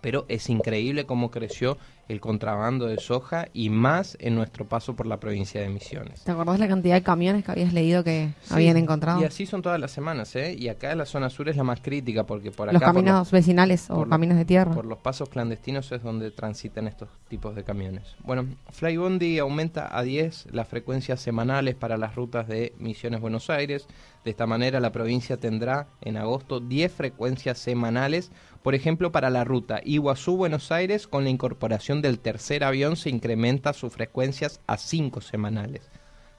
pero 0.00 0.26
es 0.28 0.50
increíble 0.50 1.06
cómo 1.06 1.30
creció 1.30 1.78
el 2.08 2.20
contrabando 2.20 2.86
de 2.86 2.98
soja 2.98 3.48
y 3.52 3.70
más 3.70 4.16
en 4.20 4.34
nuestro 4.34 4.66
paso 4.66 4.94
por 4.94 5.06
la 5.06 5.18
provincia 5.18 5.60
de 5.60 5.68
Misiones. 5.68 6.22
¿Te 6.24 6.32
acordás 6.32 6.58
la 6.58 6.68
cantidad 6.68 6.94
de 6.94 7.02
camiones 7.02 7.44
que 7.44 7.52
habías 7.52 7.72
leído 7.72 8.04
que 8.04 8.30
habían 8.50 8.76
encontrado? 8.76 9.20
Y 9.20 9.24
así 9.24 9.46
son 9.46 9.62
todas 9.62 9.80
las 9.80 9.90
semanas, 9.90 10.34
¿eh? 10.36 10.54
Y 10.58 10.68
acá 10.68 10.92
en 10.92 10.98
la 10.98 11.06
zona 11.06 11.30
sur 11.30 11.48
es 11.48 11.56
la 11.56 11.64
más 11.64 11.80
crítica 11.80 12.24
porque 12.24 12.50
por 12.50 12.68
acá... 12.68 12.78
Los 12.78 12.82
caminos 12.82 13.30
vecinales 13.30 13.90
o 13.90 14.06
caminos 14.06 14.36
de 14.36 14.44
tierra. 14.44 14.72
Por 14.72 14.86
los 14.86 14.98
pasos 14.98 15.28
clandestinos 15.28 15.90
es 15.92 16.02
donde 16.02 16.30
transitan 16.30 16.86
estos 16.86 17.08
tipos 17.28 17.54
de 17.54 17.64
camiones. 17.64 18.16
Bueno, 18.20 18.46
Flybondi 18.70 19.38
aumenta 19.38 19.96
a 19.96 20.02
10 20.02 20.48
las 20.52 20.68
frecuencias 20.68 21.20
semanales 21.20 21.74
para 21.74 21.96
las 21.96 22.14
rutas 22.14 22.48
de 22.48 22.74
Misiones 22.78 23.20
Buenos 23.20 23.50
Aires. 23.50 23.86
De 24.24 24.30
esta 24.30 24.46
manera 24.46 24.80
la 24.80 24.92
provincia 24.92 25.36
tendrá 25.36 25.88
en 26.00 26.16
agosto 26.16 26.60
10 26.60 26.92
frecuencias 26.92 27.58
semanales 27.58 28.30
por 28.64 28.74
ejemplo, 28.74 29.12
para 29.12 29.28
la 29.28 29.44
ruta 29.44 29.82
Iguazú-Buenos 29.84 30.72
Aires, 30.72 31.06
con 31.06 31.24
la 31.24 31.28
incorporación 31.28 32.00
del 32.00 32.18
tercer 32.18 32.64
avión 32.64 32.96
se 32.96 33.10
incrementa 33.10 33.74
sus 33.74 33.92
frecuencias 33.92 34.58
a 34.66 34.78
cinco 34.78 35.20
semanales. 35.20 35.90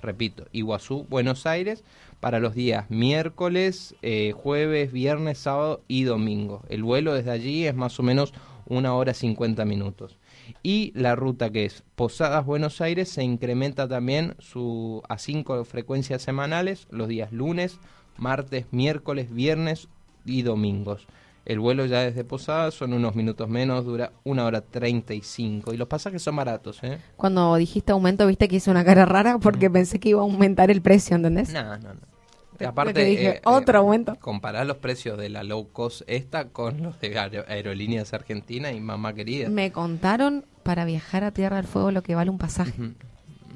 Repito, 0.02 0.48
Iguazú-Buenos 0.52 1.45
Aires 1.45 1.84
para 2.19 2.39
los 2.39 2.56
días 2.56 2.89
miércoles, 2.89 3.93
eh, 4.02 4.32
jueves, 4.36 4.91
viernes, 4.91 5.38
sábado 5.38 5.84
y 5.88 6.06
domingo. 6.06 6.63
El 6.67 6.82
vuelo 6.82 7.13
desde 7.13 7.30
allí 7.30 7.67
es 7.67 7.76
más 7.76 8.00
o 8.00 8.04
menos 8.04 8.34
una 8.65 8.95
hora 8.95 9.13
cincuenta 9.13 9.63
minutos. 9.63 10.17
Y 10.64 10.92
la 10.96 11.16
ruta 11.16 11.50
que 11.50 11.66
es 11.66 11.84
Posadas-Buenos 11.96 12.82
Aires 12.82 13.10
se 13.10 13.24
incrementa 13.24 13.88
también 13.88 14.36
su, 14.40 15.02
a 15.10 15.18
cinco 15.18 15.64
frecuencias 15.66 16.22
semanales 16.22 16.88
los 16.90 17.08
días 17.08 17.32
lunes, 17.32 17.80
martes, 18.18 18.68
miércoles, 18.72 19.34
viernes 19.34 19.88
y 20.26 20.42
domingos. 20.42 21.08
El 21.46 21.60
vuelo 21.60 21.86
ya 21.86 22.00
desde 22.00 22.24
Posada 22.24 22.72
son 22.72 22.94
unos 22.94 23.14
minutos 23.14 23.48
menos, 23.48 23.86
dura 23.86 24.12
una 24.24 24.46
hora 24.46 24.62
treinta 24.62 25.14
y 25.14 25.22
cinco. 25.22 25.74
Y 25.74 25.78
los 25.78 25.88
pasajes 25.88 26.24
son 26.24 26.36
baratos, 26.36 26.84
¿eh? 26.84 26.98
Cuando 27.18 27.56
dijiste 27.56 27.92
aumento, 27.92 28.26
viste 28.26 28.48
que 28.48 28.56
hice 28.56 28.72
una 28.72 28.84
cara 28.84 29.06
rara 29.06 29.38
porque 29.38 29.70
pensé 29.70 30.00
que 30.00 30.10
iba 30.10 30.22
a 30.22 30.24
aumentar 30.24 30.72
el 30.72 30.82
precio, 30.82 31.16
¿entendés? 31.16 31.54
No, 31.54 31.78
no, 31.78 31.94
no. 31.94 32.14
Aparte, 32.63 33.04
dije, 33.04 33.28
eh, 33.28 33.41
otro 33.44 33.80
eh, 33.80 33.82
aumento. 33.82 34.15
Comparar 34.20 34.65
los 34.65 34.78
precios 34.78 35.18
de 35.18 35.30
la 35.30 35.44
low 35.44 35.68
cost 35.72 36.02
esta 36.08 36.50
con 36.50 36.84
los 36.84 37.00
de 37.00 37.44
Aerolíneas 37.48 38.13
Argentina 38.13 38.72
y 38.72 38.80
mamá 38.80 39.13
querida. 39.13 39.50
Me 39.50 39.72
contaron 39.72 40.46
para 40.63 40.86
viajar 40.86 41.24
a 41.24 41.32
Tierra 41.32 41.58
del 41.58 41.68
Fuego 41.68 41.91
lo 41.91 42.04
que 42.04 42.15
vale 42.15 42.30
un 42.30 42.38
pasaje. 42.38 42.74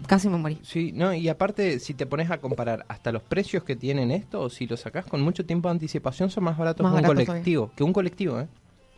Casi 0.08 0.30
me 0.30 0.38
morí. 0.38 0.60
Sí, 0.64 0.92
no, 0.94 1.14
y 1.14 1.28
aparte, 1.30 1.80
si 1.80 1.94
te 1.94 2.06
pones 2.06 2.32
a 2.32 2.40
comparar 2.40 2.86
hasta 2.88 3.12
los 3.12 3.22
precios 3.22 3.64
que 3.64 3.76
tienen 3.76 4.12
esto, 4.12 4.50
si 4.50 4.66
lo 4.66 4.78
sacas 4.78 5.06
con 5.06 5.22
mucho 5.22 5.46
tiempo 5.46 5.70
de 5.70 5.74
anticipación, 5.74 6.30
son 6.30 6.46
más 6.46 6.58
baratos 6.58 6.90
que 6.90 6.98
un 6.98 7.04
colectivo. 7.04 7.72
Que 7.76 7.84
un 7.84 7.94
colectivo, 7.94 8.40
¿eh? 8.40 8.48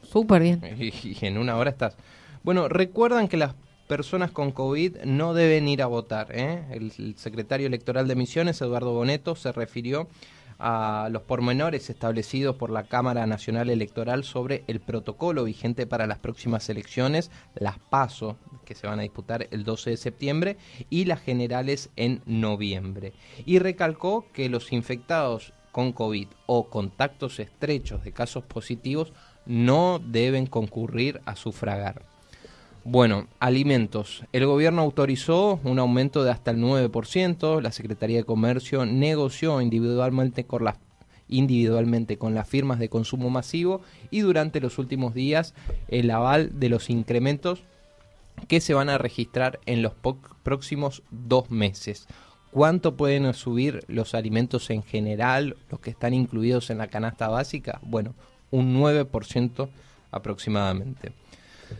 Súper 0.04 0.42
bien. 0.42 0.62
Y, 0.80 1.18
en 1.26 1.38
una 1.38 1.58
hora 1.58 1.72
estás. 1.72 1.96
Bueno, 2.44 2.68
recuerdan 2.68 3.28
que 3.28 3.38
las 3.38 3.56
personas 3.92 4.32
con 4.32 4.54
COVID 4.54 5.00
no 5.04 5.34
deben 5.34 5.68
ir 5.68 5.82
a 5.82 5.86
votar. 5.86 6.30
¿eh? 6.32 6.64
el 6.72 7.18
secretario 7.18 7.68
electoral 7.68 8.08
de 8.08 8.16
Misiones, 8.16 8.62
Eduardo 8.62 8.94
Boneto, 8.94 9.36
se 9.36 9.52
refirió 9.52 10.08
a 10.60 11.10
los 11.12 11.24
pormenores 11.24 11.90
establecidos 11.90 12.56
por 12.56 12.70
la 12.70 12.84
Cámara 12.84 13.28
Nacional 13.28 13.70
Electoral 13.70 14.24
sobre 14.24 14.64
el 14.68 14.80
protocolo 14.80 15.44
vigente 15.44 15.88
para 15.88 16.08
las 16.08 16.20
próximas 16.20 16.70
elecciones, 16.70 17.32
las 17.54 17.80
PASO, 17.80 18.38
que 18.64 18.76
se 18.76 18.88
van 18.88 19.00
a 19.00 19.02
disputar 19.02 19.50
el 19.52 19.66
12 19.66 19.90
de 19.90 19.98
septiembre, 19.98 20.58
y 20.90 21.04
las 21.04 21.20
generales 21.20 21.90
en 21.98 22.22
noviembre. 22.26 23.12
Y 23.46 23.60
recalcó 23.60 24.26
que 24.32 24.48
los 24.48 24.72
infectados 24.72 25.52
con 25.74 25.92
COVID 25.92 26.30
o 26.46 26.70
contactos 26.70 27.42
estrechos 27.42 28.06
de 28.06 28.14
casos 28.14 28.46
positivos 28.46 29.12
no 29.46 30.00
deben 30.00 30.46
concurrir 30.46 31.20
a 31.26 31.36
sufragar. 31.36 32.11
Bueno, 32.84 33.28
alimentos. 33.39 34.24
El 34.34 34.48
gobierno 34.48 34.82
autorizó 34.82 35.60
un 35.63 35.78
aumento 35.78 36.24
de 36.24 36.32
hasta 36.32 36.50
el 36.50 36.58
9%. 36.58 37.62
La 37.62 37.72
Secretaría 37.72 38.17
de 38.17 38.24
Comercio 38.24 38.88
negoció 38.88 39.62
individualmente 39.62 40.46
con 40.46 40.63
las 42.34 42.50
firmas 42.50 42.80
de 42.80 42.89
consumo 42.89 43.30
masivo 43.30 43.82
y 44.10 44.22
durante 44.22 44.60
los 44.60 44.80
últimos 44.80 45.13
días 45.13 45.54
el 45.89 46.10
aval 46.10 46.60
de 46.60 46.70
los 46.70 46.89
incrementos 46.89 47.62
que 48.48 48.60
se 48.62 48.74
van 48.74 48.89
a 48.89 48.98
registrar 48.98 49.60
en 49.67 49.84
los 49.84 49.94
próximos 50.41 51.04
dos 51.12 51.52
meses. 51.52 52.08
¿Cuánto 52.50 52.98
pueden 52.98 53.32
subir 53.36 53.86
los 53.89 54.15
alimentos 54.15 54.72
en 54.72 54.82
general, 54.82 55.56
los 55.70 55.80
que 55.82 55.91
están 55.91 56.15
incluidos 56.15 56.72
en 56.72 56.80
la 56.80 56.88
canasta 56.88 57.30
básica? 57.30 57.80
Bueno, 57.84 58.15
un 58.50 58.76
9% 58.76 59.70
aproximadamente. 60.10 61.13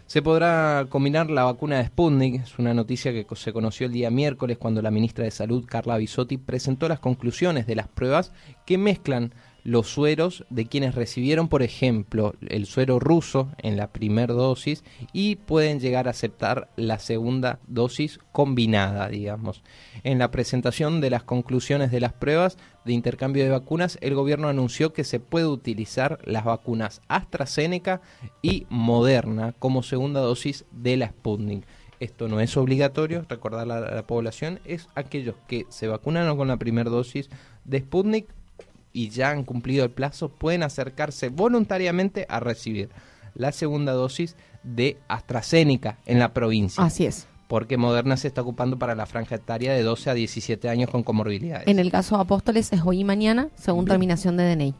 Se 0.06 0.21
podrá 0.21 0.86
combinar 0.89 1.30
la 1.30 1.43
vacuna 1.43 1.77
de 1.77 1.86
Sputnik, 1.86 2.41
es 2.43 2.60
una 2.60 2.73
noticia 2.73 3.12
que 3.12 3.25
se 3.36 3.54
conoció 3.54 3.88
el 3.88 3.93
día 3.93 4.10
miércoles 4.10 4.58
cuando 4.58 4.82
la 4.82 4.91
ministra 4.91 5.23
de 5.23 5.32
Salud, 5.32 5.65
Carla 5.65 5.97
Bisotti, 5.97 6.38
presentó 6.38 6.88
las 6.88 6.99
conclusiones 6.99 7.67
de 7.67 7.75
las 7.75 7.88
pruebas 7.88 8.32
que 8.65 8.77
mezclan 8.77 9.34
los 9.63 9.88
sueros 9.88 10.45
de 10.50 10.65
quienes 10.65 10.95
recibieron, 10.95 11.47
por 11.47 11.62
ejemplo, 11.62 12.34
el 12.47 12.65
suero 12.65 13.00
ruso 13.00 13.50
en 13.58 13.78
la 13.78 13.91
primera 13.91 14.34
dosis 14.34 14.84
y 15.13 15.36
pueden 15.36 15.80
llegar 15.80 16.08
a 16.08 16.12
aceptar 16.12 16.69
la 16.76 17.00
segunda 17.00 17.60
dosis 17.67 18.19
combinada, 18.32 19.08
digamos. 19.10 19.63
En 20.04 20.19
la 20.19 20.32
presentación 20.32 21.02
de 21.02 21.10
las 21.10 21.24
conclusiones 21.24 21.91
de 21.91 22.00
las 22.00 22.13
pruebas 22.13 22.58
de 22.86 22.93
intercambio 22.93 23.43
de 23.43 23.52
vacunas, 23.52 23.97
el 24.02 24.15
gobierno 24.15 24.47
anunció 24.47 24.93
que 24.93 25.04
se 25.04 25.19
puede 25.19 25.45
utilizar 25.45 26.19
las 26.24 26.45
vacunas 26.45 27.02
AstraZeneca 27.08 28.02
y 28.41 28.65
Moderna 28.69 29.54
como 29.60 29.84
segunda 29.84 30.21
dosis 30.21 30.65
de 30.71 30.97
la 30.97 31.10
Sputnik. 31.10 31.65
Esto 32.00 32.28
no 32.28 32.39
es 32.39 32.58
obligatorio, 32.58 33.26
recordar 33.30 33.71
a 33.71 33.95
la, 33.95 34.08
población, 34.08 34.60
es 34.65 34.88
aquellos 34.95 35.36
que 35.47 35.67
se 35.69 35.88
vacunaron 35.88 36.36
con 36.36 36.47
la 36.47 36.58
primera 36.58 36.89
dosis 36.89 37.30
de 37.63 37.80
Sputnik 37.80 38.28
y 38.93 39.10
ya 39.10 39.32
han 39.32 39.43
cumplido 39.43 39.86
el 39.86 39.91
plazo 39.91 40.30
pueden 40.30 40.63
acercarse 40.63 41.30
voluntariamente 41.30 42.25
a 42.30 42.39
recibir 42.39 42.89
la 43.34 43.51
segunda 43.51 43.93
dosis 43.93 44.36
de 44.63 44.97
AstraZeneca 45.08 45.97
en 46.06 46.19
la 46.19 46.34
provincia. 46.34 46.84
Así 46.84 47.06
es. 47.06 47.27
Porque 47.47 47.77
Moderna 47.77 48.15
se 48.15 48.27
está 48.27 48.41
ocupando 48.41 48.80
para 48.80 48.95
la 48.95 49.06
franja 49.06 49.36
etaria 49.36 49.73
de 49.73 49.84
12 49.84 50.10
a 50.10 50.13
17 50.13 50.69
años 50.69 50.89
con 50.89 51.04
comorbilidades. 51.04 51.67
En 51.67 51.80
el 51.80 51.91
caso 51.91 52.15
de 52.15 52.21
Apóstoles 52.21 52.71
es 52.71 52.82
hoy 52.86 53.01
y 53.01 53.04
mañana, 53.04 53.49
según 53.56 53.86
terminación 53.86 54.38
de 54.38 54.56
DNI. 54.56 54.75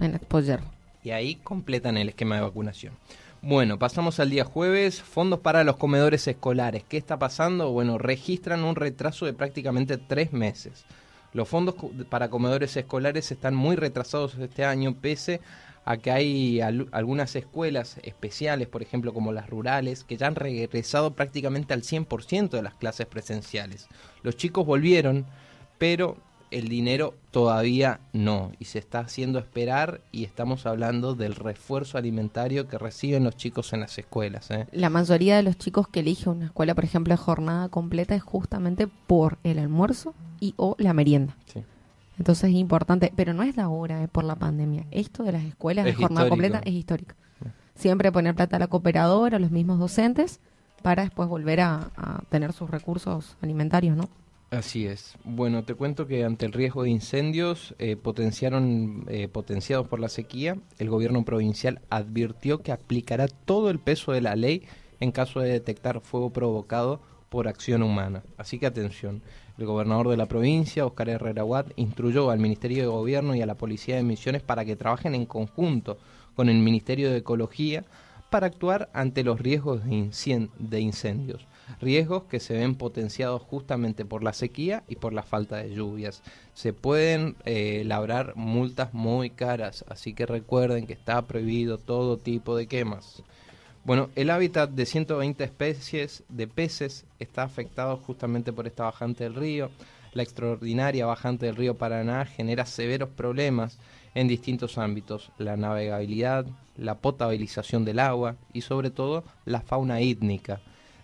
En 0.00 0.14
Exposure. 0.14 0.62
Y 1.04 1.10
ahí 1.10 1.34
completan 1.36 1.96
el 1.98 2.08
esquema 2.08 2.36
de 2.36 2.42
vacunación. 2.42 2.94
Bueno, 3.42 3.78
pasamos 3.78 4.20
al 4.20 4.30
día 4.30 4.44
jueves. 4.44 5.02
Fondos 5.02 5.40
para 5.40 5.64
los 5.64 5.76
comedores 5.76 6.26
escolares. 6.28 6.84
¿Qué 6.88 6.96
está 6.96 7.18
pasando? 7.18 7.72
Bueno, 7.72 7.98
registran 7.98 8.64
un 8.64 8.76
retraso 8.76 9.26
de 9.26 9.32
prácticamente 9.32 9.98
tres 9.98 10.32
meses. 10.32 10.84
Los 11.32 11.48
fondos 11.48 11.74
para 12.08 12.28
comedores 12.28 12.76
escolares 12.76 13.30
están 13.32 13.54
muy 13.54 13.76
retrasados 13.76 14.36
este 14.36 14.64
año, 14.64 14.94
pese 15.00 15.40
a 15.84 15.96
que 15.96 16.10
hay 16.12 16.60
algunas 16.60 17.34
escuelas 17.34 17.98
especiales, 18.02 18.68
por 18.68 18.82
ejemplo 18.82 19.12
como 19.12 19.32
las 19.32 19.48
rurales, 19.48 20.04
que 20.04 20.16
ya 20.16 20.28
han 20.28 20.36
regresado 20.36 21.14
prácticamente 21.14 21.74
al 21.74 21.82
100% 21.82 22.50
de 22.50 22.62
las 22.62 22.74
clases 22.74 23.06
presenciales. 23.06 23.88
Los 24.22 24.36
chicos 24.36 24.64
volvieron, 24.64 25.26
pero 25.78 26.18
el 26.52 26.68
dinero 26.68 27.14
todavía 27.30 28.00
no 28.12 28.52
y 28.58 28.66
se 28.66 28.78
está 28.78 29.00
haciendo 29.00 29.38
esperar 29.38 30.02
y 30.12 30.24
estamos 30.24 30.66
hablando 30.66 31.14
del 31.14 31.34
refuerzo 31.34 31.98
alimentario 31.98 32.68
que 32.68 32.78
reciben 32.78 33.24
los 33.24 33.36
chicos 33.36 33.72
en 33.72 33.80
las 33.80 33.98
escuelas. 33.98 34.50
¿eh? 34.50 34.66
La 34.70 34.90
mayoría 34.90 35.36
de 35.36 35.42
los 35.42 35.56
chicos 35.56 35.88
que 35.88 36.00
eligen 36.00 36.34
una 36.34 36.46
escuela, 36.46 36.74
por 36.74 36.84
ejemplo, 36.84 37.12
de 37.12 37.18
jornada 37.18 37.68
completa 37.68 38.14
es 38.14 38.22
justamente 38.22 38.86
por 38.86 39.38
el 39.42 39.58
almuerzo 39.58 40.14
y 40.40 40.54
o 40.56 40.76
la 40.78 40.92
merienda. 40.92 41.36
Entonces 42.18 42.50
es 42.50 42.56
importante, 42.56 43.12
pero 43.16 43.32
no 43.32 43.42
es 43.42 43.56
la 43.56 43.68
hora, 43.68 44.02
es 44.02 44.10
por 44.10 44.24
la 44.24 44.36
pandemia. 44.36 44.86
Esto 44.90 45.24
de 45.24 45.32
las 45.32 45.44
escuelas 45.44 45.86
de 45.86 45.94
jornada 45.94 46.28
completa 46.28 46.60
es 46.64 46.74
histórico. 46.74 47.14
Siempre 47.74 48.12
poner 48.12 48.34
plata 48.34 48.56
a 48.56 48.58
la 48.60 48.66
cooperadora, 48.66 49.38
a 49.38 49.40
los 49.40 49.50
mismos 49.50 49.78
docentes, 49.78 50.40
para 50.82 51.02
después 51.02 51.28
volver 51.28 51.60
a, 51.62 51.90
a 51.96 52.22
tener 52.28 52.52
sus 52.52 52.70
recursos 52.70 53.36
alimentarios, 53.40 53.96
¿no? 53.96 54.08
Así 54.52 54.86
es. 54.86 55.14
Bueno, 55.24 55.64
te 55.64 55.74
cuento 55.74 56.06
que 56.06 56.24
ante 56.24 56.44
el 56.44 56.52
riesgo 56.52 56.82
de 56.82 56.90
incendios 56.90 57.74
eh, 57.78 57.96
potenciaron, 57.96 59.06
eh, 59.08 59.26
potenciados 59.26 59.88
por 59.88 59.98
la 59.98 60.10
sequía, 60.10 60.58
el 60.78 60.90
gobierno 60.90 61.24
provincial 61.24 61.80
advirtió 61.88 62.60
que 62.60 62.70
aplicará 62.70 63.28
todo 63.28 63.70
el 63.70 63.78
peso 63.78 64.12
de 64.12 64.20
la 64.20 64.36
ley 64.36 64.62
en 65.00 65.10
caso 65.10 65.40
de 65.40 65.48
detectar 65.48 66.02
fuego 66.02 66.34
provocado 66.34 67.00
por 67.30 67.48
acción 67.48 67.82
humana. 67.82 68.24
Así 68.36 68.58
que 68.58 68.66
atención. 68.66 69.22
El 69.56 69.64
gobernador 69.64 70.10
de 70.10 70.18
la 70.18 70.26
provincia, 70.26 70.84
Oscar 70.84 71.08
Herrera 71.08 71.46
Watt, 71.46 71.72
instruyó 71.76 72.30
al 72.30 72.38
Ministerio 72.38 72.82
de 72.82 72.88
Gobierno 72.88 73.34
y 73.34 73.40
a 73.40 73.46
la 73.46 73.54
Policía 73.54 73.96
de 73.96 74.02
Misiones 74.02 74.42
para 74.42 74.66
que 74.66 74.76
trabajen 74.76 75.14
en 75.14 75.24
conjunto 75.24 75.96
con 76.36 76.50
el 76.50 76.58
Ministerio 76.58 77.10
de 77.10 77.18
Ecología 77.18 77.86
para 78.28 78.48
actuar 78.48 78.90
ante 78.92 79.24
los 79.24 79.40
riesgos 79.40 79.80
de 79.86 80.80
incendios 80.80 81.46
riesgos 81.80 82.24
que 82.24 82.40
se 82.40 82.54
ven 82.54 82.74
potenciados 82.74 83.42
justamente 83.42 84.04
por 84.04 84.22
la 84.22 84.32
sequía 84.32 84.82
y 84.88 84.96
por 84.96 85.12
la 85.12 85.22
falta 85.22 85.56
de 85.56 85.74
lluvias. 85.74 86.22
Se 86.54 86.72
pueden 86.72 87.36
eh, 87.44 87.82
labrar 87.86 88.34
multas 88.36 88.94
muy 88.94 89.30
caras, 89.30 89.84
así 89.88 90.14
que 90.14 90.26
recuerden 90.26 90.86
que 90.86 90.92
está 90.92 91.22
prohibido 91.22 91.78
todo 91.78 92.18
tipo 92.18 92.56
de 92.56 92.66
quemas. 92.66 93.22
Bueno, 93.84 94.10
el 94.14 94.30
hábitat 94.30 94.70
de 94.70 94.86
120 94.86 95.42
especies 95.42 96.22
de 96.28 96.46
peces 96.46 97.04
está 97.18 97.42
afectado 97.42 97.96
justamente 97.96 98.52
por 98.52 98.68
esta 98.68 98.84
bajante 98.84 99.24
del 99.24 99.34
río. 99.34 99.70
La 100.12 100.22
extraordinaria 100.22 101.04
bajante 101.04 101.46
del 101.46 101.56
río 101.56 101.76
Paraná 101.76 102.24
genera 102.24 102.64
severos 102.64 103.08
problemas 103.08 103.78
en 104.14 104.28
distintos 104.28 104.78
ámbitos, 104.78 105.32
la 105.38 105.56
navegabilidad, 105.56 106.46
la 106.76 106.98
potabilización 106.98 107.84
del 107.84 107.98
agua 107.98 108.36
y 108.52 108.60
sobre 108.60 108.90
todo 108.90 109.24
la 109.46 109.62
fauna 109.62 110.00
étnica. 110.00 110.60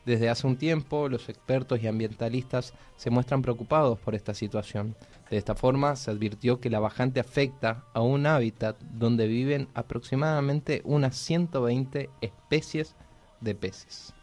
Desde 0.09 0.31
hace 0.31 0.47
un 0.47 0.57
tiempo, 0.57 1.11
los 1.11 1.29
expertos 1.29 1.83
y 1.83 1.87
ambientalistas 1.87 2.73
se 2.97 3.11
muestran 3.11 3.42
preocupados 3.42 3.99
por 3.99 4.14
esta 4.14 4.33
situación. 4.33 4.97
De 5.29 5.37
esta 5.37 5.55
forma, 5.55 5.97
se 5.97 6.11
advirtió 6.11 6.61
que 6.61 6.71
la 6.71 6.81
bajante 6.81 7.21
afecta 7.21 7.85
a 7.92 8.01
un 8.01 8.25
hábitat 8.25 8.81
donde 8.81 9.27
viven 9.27 9.68
aproximadamente 9.75 10.81
unas 10.87 11.14
120 11.14 12.09
especies 12.23 12.97
de 13.42 13.55
peces. 13.55 14.14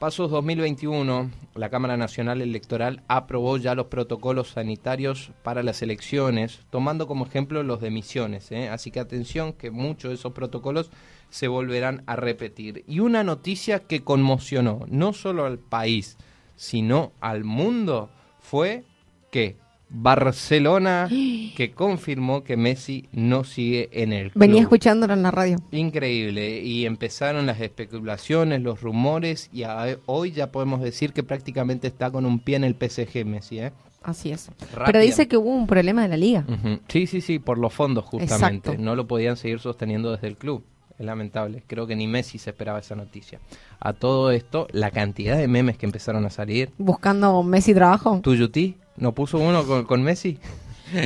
Pasos 0.00 0.32
2021, 0.32 1.30
la 1.54 1.70
Cámara 1.70 1.96
Nacional 1.96 2.42
Electoral 2.42 3.02
aprobó 3.06 3.56
ya 3.56 3.76
los 3.76 3.86
protocolos 3.86 4.50
sanitarios 4.50 5.30
para 5.44 5.62
las 5.62 5.80
elecciones, 5.80 6.60
tomando 6.70 7.06
como 7.06 7.24
ejemplo 7.26 7.62
los 7.62 7.80
de 7.80 7.90
Misiones. 7.90 8.50
¿eh? 8.50 8.68
Así 8.68 8.90
que 8.90 8.98
atención 8.98 9.52
que 9.52 9.70
muchos 9.70 10.10
de 10.10 10.14
esos 10.16 10.32
protocolos 10.32 10.90
se 11.30 11.48
volverán 11.48 12.02
a 12.06 12.16
repetir. 12.16 12.84
Y 12.86 13.00
una 13.00 13.24
noticia 13.24 13.80
que 13.80 14.02
conmocionó 14.02 14.80
no 14.88 15.12
solo 15.12 15.44
al 15.44 15.58
país, 15.58 16.16
sino 16.56 17.12
al 17.20 17.44
mundo, 17.44 18.10
fue 18.40 18.84
que 19.30 19.56
Barcelona 19.90 21.08
que 21.56 21.72
confirmó 21.74 22.44
que 22.44 22.56
Messi 22.56 23.08
no 23.12 23.44
sigue 23.44 23.88
en 23.92 24.12
el 24.12 24.30
club. 24.30 24.40
Venía 24.40 24.62
escuchándolo 24.62 25.14
en 25.14 25.22
la 25.22 25.30
radio. 25.30 25.58
Increíble. 25.70 26.60
Y 26.60 26.86
empezaron 26.86 27.46
las 27.46 27.60
especulaciones, 27.60 28.62
los 28.62 28.80
rumores 28.80 29.50
y 29.52 29.62
hoy 30.06 30.32
ya 30.32 30.52
podemos 30.52 30.80
decir 30.80 31.12
que 31.12 31.22
prácticamente 31.22 31.86
está 31.86 32.10
con 32.10 32.26
un 32.26 32.38
pie 32.38 32.56
en 32.56 32.64
el 32.64 32.74
PSG 32.74 33.24
Messi. 33.24 33.60
¿eh? 33.60 33.72
Así 34.02 34.30
es. 34.30 34.50
Pero 34.86 35.00
dice 35.00 35.28
que 35.28 35.36
hubo 35.36 35.50
un 35.50 35.66
problema 35.66 36.02
de 36.02 36.08
la 36.08 36.16
liga. 36.16 36.44
Sí, 36.88 37.06
sí, 37.06 37.20
sí, 37.20 37.38
por 37.38 37.58
los 37.58 37.72
fondos 37.72 38.04
justamente. 38.04 38.78
No 38.78 38.94
lo 38.94 39.06
podían 39.06 39.36
seguir 39.36 39.58
sosteniendo 39.60 40.12
desde 40.12 40.28
el 40.28 40.36
club. 40.36 40.64
Es 40.98 41.06
lamentable. 41.06 41.62
Creo 41.66 41.86
que 41.86 41.94
ni 41.94 42.08
Messi 42.08 42.38
se 42.38 42.50
esperaba 42.50 42.80
esa 42.80 42.96
noticia. 42.96 43.38
A 43.78 43.92
todo 43.92 44.32
esto, 44.32 44.66
la 44.72 44.90
cantidad 44.90 45.36
de 45.36 45.46
memes 45.46 45.78
que 45.78 45.86
empezaron 45.86 46.26
a 46.26 46.30
salir. 46.30 46.70
Buscando 46.76 47.42
Messi 47.44 47.72
trabajo. 47.72 48.20
Tuyuti, 48.20 48.76
¿no 48.96 49.12
puso 49.12 49.38
uno 49.38 49.86
con, 49.86 50.02
Messi? 50.02 50.38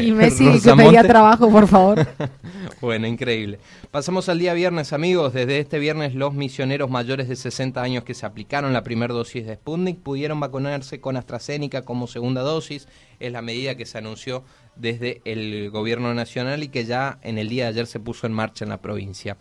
Y 0.01 0.13
Messi 0.13 0.61
que 0.63 0.75
pedía 0.75 1.03
trabajo, 1.03 1.51
por 1.51 1.69
favor. 1.69 2.07
bueno, 2.81 3.07
increíble. 3.07 3.59
Pasamos 3.91 4.31
al 4.31 4.39
día 4.39 4.55
viernes, 4.55 4.95
amigos. 4.95 5.35
Desde 5.35 5.59
este 5.59 5.79
viernes, 5.79 6.15
los 6.15 6.33
misioneros 6.33 6.89
mayores 6.89 7.29
de 7.29 7.37
60 7.37 7.83
años 7.83 8.05
que 8.05 8.15
se 8.15 8.25
aplicaron 8.25 8.73
la 8.73 8.83
primera 8.83 9.13
dosis 9.13 9.45
de 9.45 9.57
Sputnik 9.57 9.99
pudieron 9.99 10.41
vacunarse 10.41 11.03
con 11.03 11.19
AstraZeneca 11.19 11.83
como 11.83 12.07
segunda 12.07 12.41
dosis. 12.41 12.89
Es 13.21 13.31
la 13.31 13.43
medida 13.43 13.77
que 13.77 13.85
se 13.85 13.99
anunció 13.99 14.43
desde 14.75 15.21
el 15.27 15.71
gobierno 15.71 16.15
nacional 16.15 16.63
y 16.63 16.69
que 16.69 16.87
ya 16.87 17.19
en 17.23 17.37
el 17.37 17.51
día 17.51 17.65
de 17.65 17.71
ayer 17.71 17.87
se 17.87 18.01
puso 18.01 18.27
en 18.27 18.33
marcha 18.33 18.65
en 18.65 18.71
la 18.71 18.81
provincia. 18.81 19.37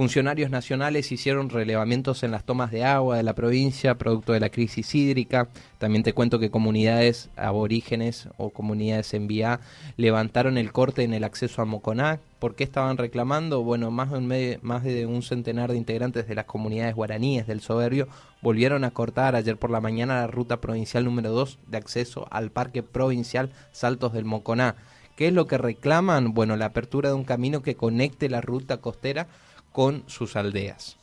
Funcionarios 0.00 0.50
nacionales 0.50 1.12
hicieron 1.12 1.50
relevamientos 1.50 2.22
en 2.22 2.30
las 2.30 2.44
tomas 2.44 2.70
de 2.70 2.84
agua 2.84 3.18
de 3.18 3.22
la 3.22 3.34
provincia, 3.34 3.98
producto 3.98 4.32
de 4.32 4.40
la 4.40 4.48
crisis 4.48 4.94
hídrica. 4.94 5.48
También 5.76 6.02
te 6.02 6.14
cuento 6.14 6.38
que 6.38 6.50
comunidades 6.50 7.28
aborígenes 7.36 8.26
o 8.38 8.48
comunidades 8.48 9.12
en 9.12 9.26
vía 9.26 9.60
levantaron 9.98 10.56
el 10.56 10.72
corte 10.72 11.02
en 11.02 11.12
el 11.12 11.22
acceso 11.22 11.60
a 11.60 11.66
Moconá. 11.66 12.18
¿Por 12.38 12.54
qué 12.54 12.64
estaban 12.64 12.96
reclamando? 12.96 13.62
Bueno, 13.62 13.90
más 13.90 14.10
de, 14.10 14.16
un 14.16 14.58
más 14.62 14.84
de 14.84 15.04
un 15.04 15.20
centenar 15.22 15.70
de 15.70 15.76
integrantes 15.76 16.26
de 16.26 16.34
las 16.34 16.46
comunidades 16.46 16.94
guaraníes 16.94 17.46
del 17.46 17.60
Soberbio 17.60 18.08
volvieron 18.40 18.84
a 18.84 18.92
cortar 18.92 19.36
ayer 19.36 19.58
por 19.58 19.70
la 19.70 19.82
mañana 19.82 20.22
la 20.22 20.28
ruta 20.28 20.62
provincial 20.62 21.04
número 21.04 21.28
2 21.32 21.58
de 21.66 21.76
acceso 21.76 22.26
al 22.30 22.50
Parque 22.50 22.82
Provincial 22.82 23.52
Saltos 23.70 24.14
del 24.14 24.24
Moconá. 24.24 24.76
¿Qué 25.14 25.28
es 25.28 25.34
lo 25.34 25.46
que 25.46 25.58
reclaman? 25.58 26.32
Bueno, 26.32 26.56
la 26.56 26.64
apertura 26.64 27.10
de 27.10 27.14
un 27.14 27.24
camino 27.24 27.60
que 27.60 27.74
conecte 27.74 28.30
la 28.30 28.40
ruta 28.40 28.78
costera 28.78 29.28
con 29.72 30.04
sus 30.06 30.36
aldeas. 30.36 30.96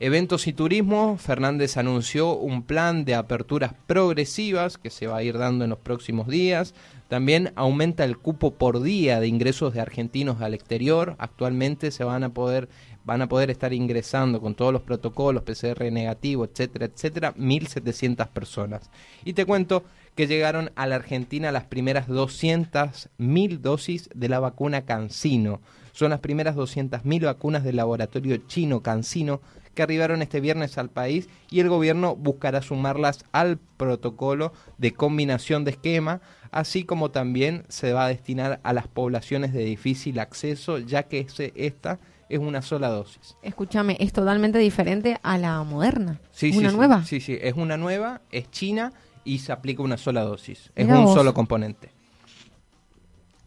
Eventos 0.00 0.48
y 0.48 0.52
turismo, 0.52 1.16
Fernández 1.18 1.76
anunció 1.76 2.34
un 2.34 2.64
plan 2.64 3.04
de 3.04 3.14
aperturas 3.14 3.74
progresivas 3.86 4.76
que 4.76 4.90
se 4.90 5.06
va 5.06 5.18
a 5.18 5.22
ir 5.22 5.38
dando 5.38 5.64
en 5.64 5.70
los 5.70 5.78
próximos 5.78 6.26
días. 6.26 6.74
También 7.08 7.52
aumenta 7.54 8.04
el 8.04 8.18
cupo 8.18 8.54
por 8.54 8.82
día 8.82 9.20
de 9.20 9.28
ingresos 9.28 9.72
de 9.72 9.80
argentinos 9.80 10.40
al 10.40 10.52
exterior. 10.52 11.14
Actualmente 11.18 11.92
se 11.92 12.02
van 12.02 12.24
a 12.24 12.30
poder 12.30 12.68
van 13.04 13.22
a 13.22 13.28
poder 13.28 13.50
estar 13.50 13.72
ingresando 13.72 14.40
con 14.40 14.54
todos 14.54 14.72
los 14.72 14.82
protocolos, 14.82 15.42
PCR 15.42 15.92
negativo, 15.92 16.44
etcétera, 16.44 16.86
etcétera, 16.86 17.34
1.700 17.36 18.28
personas. 18.28 18.90
Y 19.24 19.34
te 19.34 19.44
cuento 19.44 19.84
que 20.14 20.26
llegaron 20.26 20.70
a 20.74 20.86
la 20.86 20.96
Argentina 20.96 21.52
las 21.52 21.64
primeras 21.64 22.08
200.000 22.08 23.58
dosis 23.58 24.08
de 24.14 24.28
la 24.28 24.40
vacuna 24.40 24.86
Cancino. 24.86 25.60
Son 25.94 26.10
las 26.10 26.18
primeras 26.18 26.56
200.000 26.56 27.24
vacunas 27.24 27.62
del 27.62 27.76
laboratorio 27.76 28.36
chino 28.48 28.82
Cancino 28.82 29.40
que 29.76 29.82
arribaron 29.84 30.22
este 30.22 30.40
viernes 30.40 30.76
al 30.76 30.90
país 30.90 31.28
y 31.50 31.60
el 31.60 31.68
gobierno 31.68 32.16
buscará 32.16 32.62
sumarlas 32.62 33.24
al 33.30 33.58
protocolo 33.76 34.52
de 34.76 34.92
combinación 34.92 35.64
de 35.64 35.70
esquema, 35.70 36.20
así 36.50 36.82
como 36.82 37.12
también 37.12 37.64
se 37.68 37.92
va 37.92 38.06
a 38.06 38.08
destinar 38.08 38.58
a 38.64 38.72
las 38.72 38.88
poblaciones 38.88 39.52
de 39.52 39.64
difícil 39.64 40.18
acceso, 40.18 40.78
ya 40.78 41.04
que 41.04 41.26
esta 41.54 42.00
es 42.28 42.38
una 42.40 42.60
sola 42.60 42.88
dosis. 42.88 43.36
Escúchame, 43.42 43.96
es 44.00 44.12
totalmente 44.12 44.58
diferente 44.58 45.20
a 45.22 45.38
la 45.38 45.62
moderna. 45.62 46.20
Sí, 46.32 46.50
¿Una 46.56 46.70
sí, 46.70 46.76
nueva? 46.76 47.04
Sí, 47.04 47.20
sí, 47.20 47.38
es 47.40 47.54
una 47.54 47.76
nueva, 47.76 48.20
es 48.32 48.50
china 48.50 48.92
y 49.22 49.38
se 49.38 49.52
aplica 49.52 49.80
una 49.84 49.96
sola 49.96 50.22
dosis. 50.22 50.72
Es 50.74 50.88
un 50.88 51.06
solo 51.14 51.34
componente. 51.34 51.93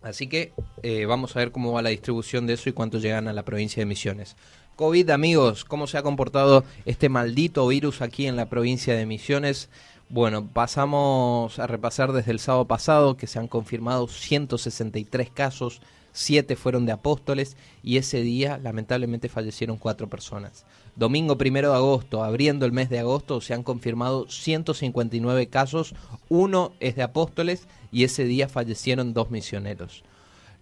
Así 0.08 0.28
que 0.28 0.54
eh, 0.84 1.06
vamos 1.06 1.36
a 1.36 1.40
ver 1.40 1.52
cómo 1.52 1.74
va 1.74 1.82
la 1.82 1.90
distribución 1.90 2.48
de 2.48 2.54
eso 2.54 2.70
y 2.70 2.74
cuánto 2.74 2.98
llegan 2.98 3.28
a 3.28 3.34
la 3.34 3.44
provincia 3.44 3.82
de 3.82 3.86
Misiones. 3.86 4.38
COVID, 4.78 5.10
amigos, 5.10 5.66
¿cómo 5.66 5.86
se 5.86 5.98
ha 5.98 6.04
comportado 6.04 6.64
este 6.86 7.10
maldito 7.10 7.68
virus 7.68 8.02
aquí 8.02 8.26
en 8.26 8.38
la 8.38 8.48
provincia 8.48 8.96
de 8.96 9.06
Misiones? 9.06 9.70
Bueno, 10.08 10.48
pasamos 10.48 11.60
a 11.60 11.68
repasar 11.68 12.14
desde 12.14 12.32
el 12.32 12.40
sábado 12.40 12.66
pasado 12.66 13.18
que 13.18 13.28
se 13.28 13.40
han 13.40 13.50
confirmado 13.50 14.08
163 14.08 15.30
casos, 15.30 15.82
7 16.18 16.56
fueron 16.56 16.88
de 16.88 16.92
apóstoles 16.92 17.58
y 17.84 17.98
ese 17.98 18.22
día 18.22 18.58
lamentablemente 18.58 19.30
fallecieron 19.30 19.78
4 19.78 20.10
personas. 20.10 20.66
Domingo 20.96 21.38
primero 21.38 21.70
de 21.70 21.76
agosto, 21.76 22.24
abriendo 22.24 22.66
el 22.66 22.72
mes 22.72 22.90
de 22.90 22.98
agosto, 22.98 23.40
se 23.40 23.54
han 23.54 23.62
confirmado 23.62 24.28
159 24.28 25.48
casos, 25.48 25.94
uno 26.28 26.74
es 26.80 26.96
de 26.96 27.04
apóstoles 27.04 27.68
y 27.92 28.04
ese 28.04 28.24
día 28.24 28.50
fallecieron 28.50 29.14
dos 29.14 29.30
misioneros. 29.30 30.04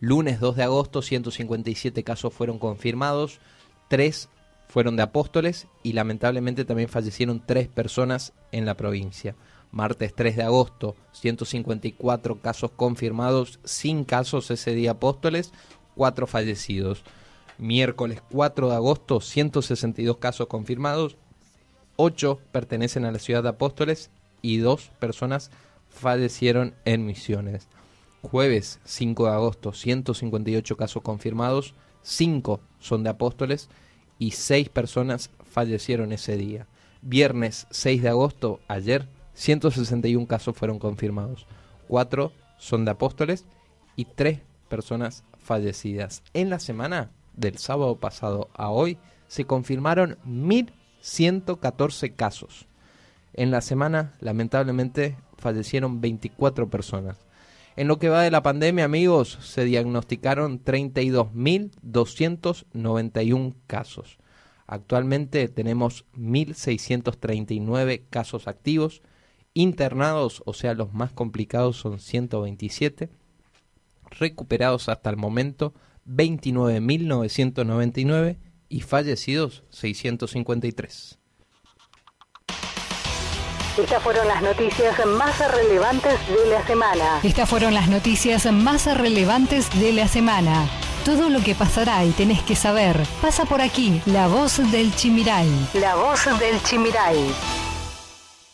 Lunes 0.02 0.42
2 0.42 0.58
de 0.58 0.64
agosto, 0.64 1.02
157 1.02 2.04
casos 2.04 2.34
fueron 2.34 2.60
confirmados, 2.60 3.40
tres 3.88 4.28
fueron 4.68 4.98
de 4.98 5.04
apóstoles 5.04 5.68
y 5.84 5.94
lamentablemente 5.94 6.66
también 6.66 6.90
fallecieron 6.90 7.42
tres 7.46 7.70
personas 7.70 8.34
en 8.52 8.66
la 8.66 8.76
provincia. 8.76 9.36
Martes 9.76 10.16
3 10.16 10.38
de 10.38 10.42
agosto, 10.42 10.96
154 11.12 12.42
casos 12.42 12.72
confirmados, 12.72 13.60
sin 13.64 14.06
casos 14.06 14.50
ese 14.50 14.74
día 14.74 14.92
apóstoles, 14.92 15.52
cuatro 15.96 16.26
fallecidos 16.26 17.04
miércoles 17.58 18.22
4 18.32 18.70
de 18.70 18.76
agosto, 18.76 19.22
162 19.22 20.18
casos 20.18 20.48
confirmados, 20.48 21.18
8 21.98 22.40
pertenecen 22.52 23.06
a 23.06 23.12
la 23.12 23.20
ciudad 23.20 23.44
de 23.44 23.50
Apóstoles 23.50 24.10
y 24.42 24.58
2 24.58 24.92
personas 25.00 25.52
fallecieron 25.90 26.74
en 26.84 27.06
Misiones. 27.06 27.68
Jueves 28.22 28.80
5 28.84 29.26
de 29.26 29.32
agosto, 29.32 29.74
158 29.74 30.78
casos 30.78 31.04
confirmados, 31.04 31.74
5 32.02 32.60
son 32.80 33.04
de 33.04 33.10
Apóstoles 33.10 33.70
y 34.20 34.32
6 34.32 34.70
personas 34.70 35.30
fallecieron 35.50 36.12
ese 36.12 36.36
día. 36.36 36.68
Viernes 37.02 37.68
6 37.70 38.02
de 38.02 38.10
agosto, 38.10 38.60
ayer, 38.68 39.08
161 39.36 40.28
casos 40.28 40.58
fueron 40.58 40.80
confirmados. 40.80 41.46
4 41.88 42.32
son 42.58 42.86
de 42.86 42.92
Apóstoles 42.92 43.46
y 43.96 44.06
3 44.06 44.40
personas 44.68 45.24
fallecidas. 45.38 46.24
En 46.34 46.50
la 46.50 46.58
semana 46.60 47.12
del 47.36 47.60
sábado 47.60 47.98
pasado 47.98 48.50
a 48.56 48.70
hoy 48.70 48.98
se 49.28 49.46
confirmaron 49.46 50.18
1.114 50.26 52.16
casos. 52.16 52.66
En 53.34 53.52
la 53.52 53.62
semana, 53.62 54.16
lamentablemente, 54.22 55.18
fallecieron 55.38 56.02
24 56.02 56.70
personas. 56.70 57.18
En 57.76 57.88
lo 57.90 58.00
que 58.00 58.08
va 58.08 58.22
de 58.22 58.32
la 58.32 58.42
pandemia, 58.42 58.86
amigos, 58.86 59.38
se 59.42 59.66
diagnosticaron 59.66 60.64
32.291 60.64 63.54
casos. 63.68 64.18
Actualmente 64.66 65.50
tenemos 65.50 66.06
1.639 66.18 68.04
casos 68.10 68.48
activos. 68.48 69.02
Internados, 69.58 70.44
o 70.46 70.54
sea, 70.54 70.74
los 70.74 70.94
más 70.94 71.14
complicados, 71.14 71.78
son 71.78 72.00
127. 72.00 73.10
Recuperados 74.12 74.90
hasta 74.90 75.10
el 75.10 75.16
momento 75.16 75.74
29.999 76.06 78.36
y 78.68 78.82
fallecidos 78.82 79.64
653. 79.70 81.20
Estas 83.78 84.04
fueron 84.04 84.28
las 84.28 84.42
noticias 84.42 85.06
más 85.06 85.40
relevantes 85.54 86.20
de 86.28 86.50
la 86.50 86.68
semana. 86.68 87.22
Estas 87.24 87.50
fueron 87.50 87.74
las 87.74 87.88
noticias 87.88 88.52
más 88.52 88.94
relevantes 88.98 89.70
de 89.80 89.94
la 89.94 90.10
semana. 90.10 90.68
Todo 91.06 91.30
lo 91.30 91.40
que 91.40 91.56
pasará 91.56 92.04
y 92.04 92.12
tenés 92.12 92.44
que 92.44 92.58
saber 92.58 93.02
pasa 93.22 93.46
por 93.46 93.62
aquí. 93.62 94.02
La 94.06 94.28
voz 94.28 94.58
del 94.70 94.94
Chimiray. 94.96 95.48
La 95.76 95.96
voz 95.96 96.26
del 96.40 96.62
Chimiray. 96.64 97.65